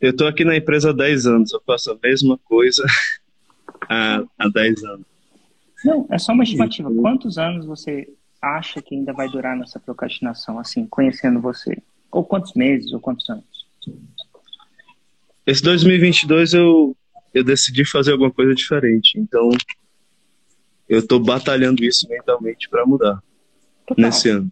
[0.00, 2.82] eu tô aqui na empresa há 10 anos, eu faço a mesma coisa
[3.90, 5.06] há, há 10 anos.
[5.84, 6.90] Não, é só uma estimativa.
[6.94, 8.08] Quantos anos você
[8.40, 11.76] acha que ainda vai durar nessa procrastinação, assim, conhecendo você?
[12.10, 13.44] Ou quantos meses, ou quantos anos?
[15.46, 16.96] Esse 2022 eu,
[17.34, 19.50] eu decidi fazer alguma coisa diferente, então
[20.88, 23.22] eu tô batalhando isso mentalmente para mudar
[23.86, 24.04] Total.
[24.04, 24.50] nesse ano.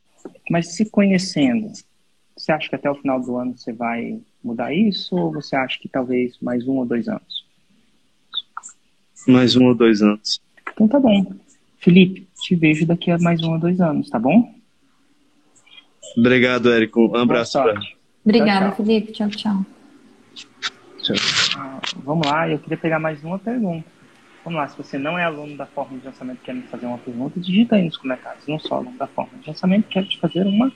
[0.50, 1.72] Mas se conhecendo,
[2.36, 5.16] você acha que até o final do ano você vai mudar isso?
[5.16, 7.44] Ou você acha que talvez mais um ou dois anos?
[9.26, 10.40] Mais um ou dois anos.
[10.72, 11.34] Então tá bom.
[11.78, 14.54] Felipe, te vejo daqui a mais um ou dois anos, tá bom?
[16.16, 17.06] Obrigado, Érico.
[17.08, 17.80] Um abraço pra.
[18.24, 18.86] Obrigada, Tchau, tchau.
[18.86, 19.12] Felipe.
[19.12, 19.66] Tchau, tchau.
[21.58, 23.93] Ah, vamos lá, eu queria pegar mais uma pergunta.
[24.44, 26.84] Vamos lá, se você não é aluno da forma de lançamento e quer me fazer
[26.84, 28.46] uma pergunta, digita aí nos comentários.
[28.46, 30.70] Não sou aluno da forma de lançamento, quero te fazer uma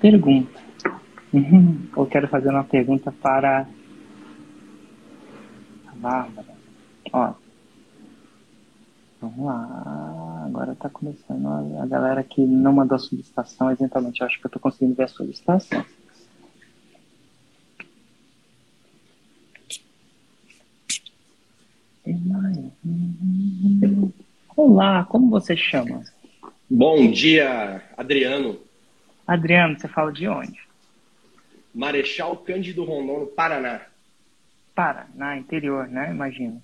[0.00, 0.58] pergunta.
[1.30, 1.86] Uhum.
[1.94, 3.68] Ou quero fazer uma pergunta para
[5.86, 6.54] a Bárbara.
[7.12, 7.34] Ó.
[9.20, 10.44] Vamos lá.
[10.46, 14.46] Agora tá começando a, a galera que não mandou a solicitação, eventualmente eu acho que
[14.46, 15.84] eu tô conseguindo ver a solicitação.
[24.68, 26.02] Olá, como você chama?
[26.68, 28.58] Bom dia, Adriano.
[29.24, 30.58] Adriano, você fala de onde?
[31.72, 33.82] Marechal Cândido Rondon, no Paraná.
[34.74, 36.10] Paraná, interior, né?
[36.10, 36.60] Imagino.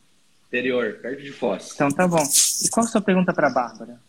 [0.48, 1.70] Interior, perto de Foz.
[1.76, 2.24] Então tá bom.
[2.64, 4.00] E qual a sua pergunta para Bárbara?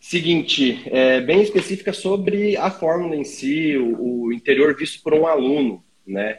[0.00, 5.26] Seguinte, é, bem específica sobre a fórmula em si, o, o interior visto por um
[5.26, 5.84] aluno.
[6.06, 6.38] né?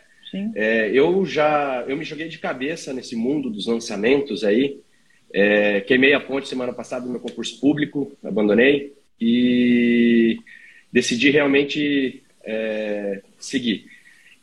[0.55, 4.81] É, eu já eu me joguei de cabeça nesse mundo dos lançamentos aí.
[5.33, 10.37] É, queimei a ponte semana passada no meu concurso público, abandonei e
[10.91, 13.85] decidi realmente é, seguir.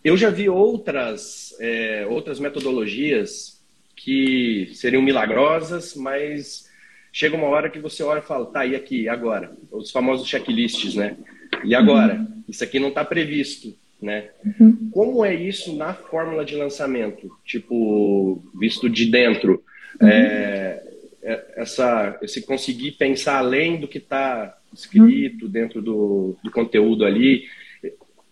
[0.04, 3.60] Eu já vi outras, é, outras metodologias
[3.96, 6.70] que seriam milagrosas, mas
[7.12, 9.56] chega uma hora que você olha e fala, tá, e aqui, agora?
[9.72, 11.16] Os famosos checklists, né?
[11.64, 12.14] E agora?
[12.14, 12.44] Uhum.
[12.48, 14.28] Isso aqui não está previsto, né?
[14.44, 14.90] Uhum.
[14.92, 17.28] Como é isso na fórmula de lançamento?
[17.44, 19.64] Tipo, visto de dentro,
[20.00, 20.08] uhum.
[20.08, 20.82] é,
[21.22, 27.44] é, essa, esse conseguir pensar além do que está escrito dentro do, do conteúdo ali,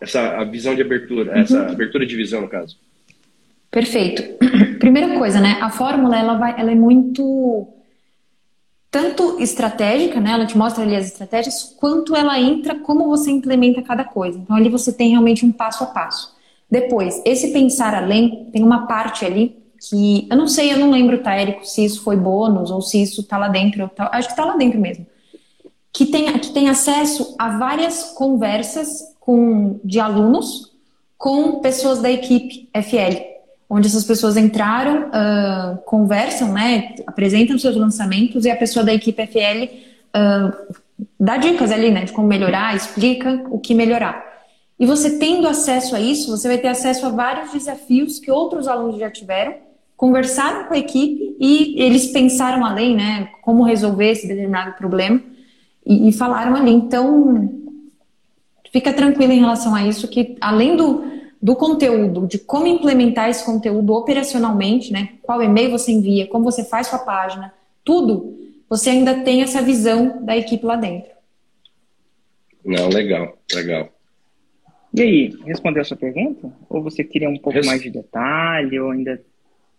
[0.01, 1.41] essa a visão de abertura, uhum.
[1.41, 2.79] essa abertura de visão, no caso.
[3.71, 4.23] Perfeito.
[4.79, 5.59] Primeira coisa, né?
[5.61, 7.67] A fórmula ela vai, ela é muito
[8.91, 10.31] tanto estratégica, né?
[10.31, 14.39] Ela te mostra ali as estratégias, quanto ela entra como você implementa cada coisa.
[14.39, 16.33] Então ali você tem realmente um passo a passo.
[16.71, 21.22] Depois, esse pensar além tem uma parte ali que eu não sei, eu não lembro,
[21.22, 23.89] tá, Érico, se isso foi bônus ou se isso tá lá dentro.
[23.89, 25.07] Tá, acho que tá lá dentro mesmo.
[25.93, 30.72] Que tem, que tem acesso a várias conversas com, de alunos
[31.16, 33.16] com pessoas da equipe FL,
[33.70, 39.26] onde essas pessoas entraram, uh, conversam, né, apresentam seus lançamentos e a pessoa da equipe
[39.26, 39.64] FL
[40.14, 40.74] uh,
[41.18, 44.22] dá dicas ali, né, de como melhorar, explica o que melhorar.
[44.78, 48.66] E você tendo acesso a isso, você vai ter acesso a vários desafios que outros
[48.66, 49.55] alunos já tiveram,
[49.97, 55.21] conversaram com a equipe e eles pensaram além, né, como resolver esse determinado problema
[55.85, 56.73] e, e falaram ali.
[56.73, 57.51] Então,
[58.73, 61.05] fica tranquila em relação a isso, que além do,
[61.41, 65.11] do conteúdo, de como implementar esse conteúdo operacionalmente, né?
[65.23, 67.53] Qual e-mail você envia, como você faz sua página,
[67.85, 68.37] tudo,
[68.69, 71.11] você ainda tem essa visão da equipe lá dentro.
[72.65, 73.91] Não, legal, legal.
[74.93, 76.51] E aí, respondeu a sua pergunta?
[76.69, 77.67] Ou você queria um pouco Res...
[77.67, 79.21] mais de detalhe, ou ainda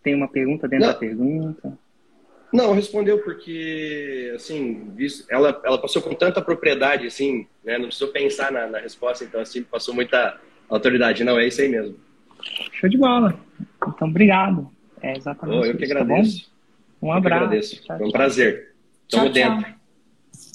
[0.06, 0.94] tem uma pergunta dentro Não.
[0.94, 1.80] da pergunta?
[2.54, 4.94] Não, respondeu porque, assim,
[5.28, 7.80] ela, ela passou com tanta propriedade, assim, né?
[7.80, 10.40] Não precisou pensar na, na resposta, então, assim, passou muita
[10.70, 11.24] autoridade.
[11.24, 11.98] Não, é isso aí mesmo.
[12.74, 13.38] Show de bola.
[13.88, 14.72] Então, obrigado.
[15.02, 16.46] É exatamente oh, eu que isso, tá agradeço.
[16.46, 16.52] Tá
[17.02, 17.26] um abraço.
[17.26, 17.84] Eu que agradeço.
[17.84, 18.76] Tchau, Foi um prazer.
[19.10, 19.76] Tamo dentro.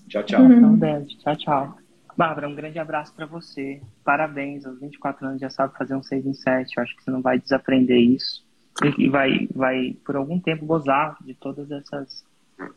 [0.08, 0.42] Tchau, tchau.
[0.42, 0.78] Uhum.
[0.78, 1.18] dentro.
[1.18, 1.78] Tchau, tchau.
[2.16, 3.82] Bárbara, um grande abraço para você.
[4.04, 4.64] Parabéns.
[4.64, 6.72] Aos 24 anos já sabe fazer um 6 em 7.
[6.76, 8.48] Eu acho que você não vai desaprender isso
[8.98, 12.24] e vai, vai por algum tempo gozar de todas essas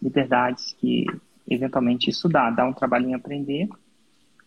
[0.01, 1.05] liberdades que
[1.49, 2.49] eventualmente isso dá.
[2.49, 3.69] Dá um trabalho em aprender,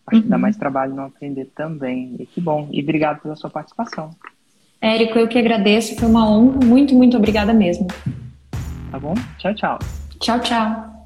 [0.05, 0.21] acho uhum.
[0.21, 0.41] que dá uhum.
[0.41, 2.15] mais trabalho não aprender também.
[2.19, 2.69] E que bom.
[2.71, 4.11] E obrigado pela sua participação.
[4.79, 6.59] Érico, eu que agradeço, foi uma honra.
[6.65, 7.87] Muito, muito obrigada mesmo.
[8.91, 9.15] Tá bom?
[9.37, 9.79] Tchau, tchau.
[10.19, 10.96] Tchau, tchau.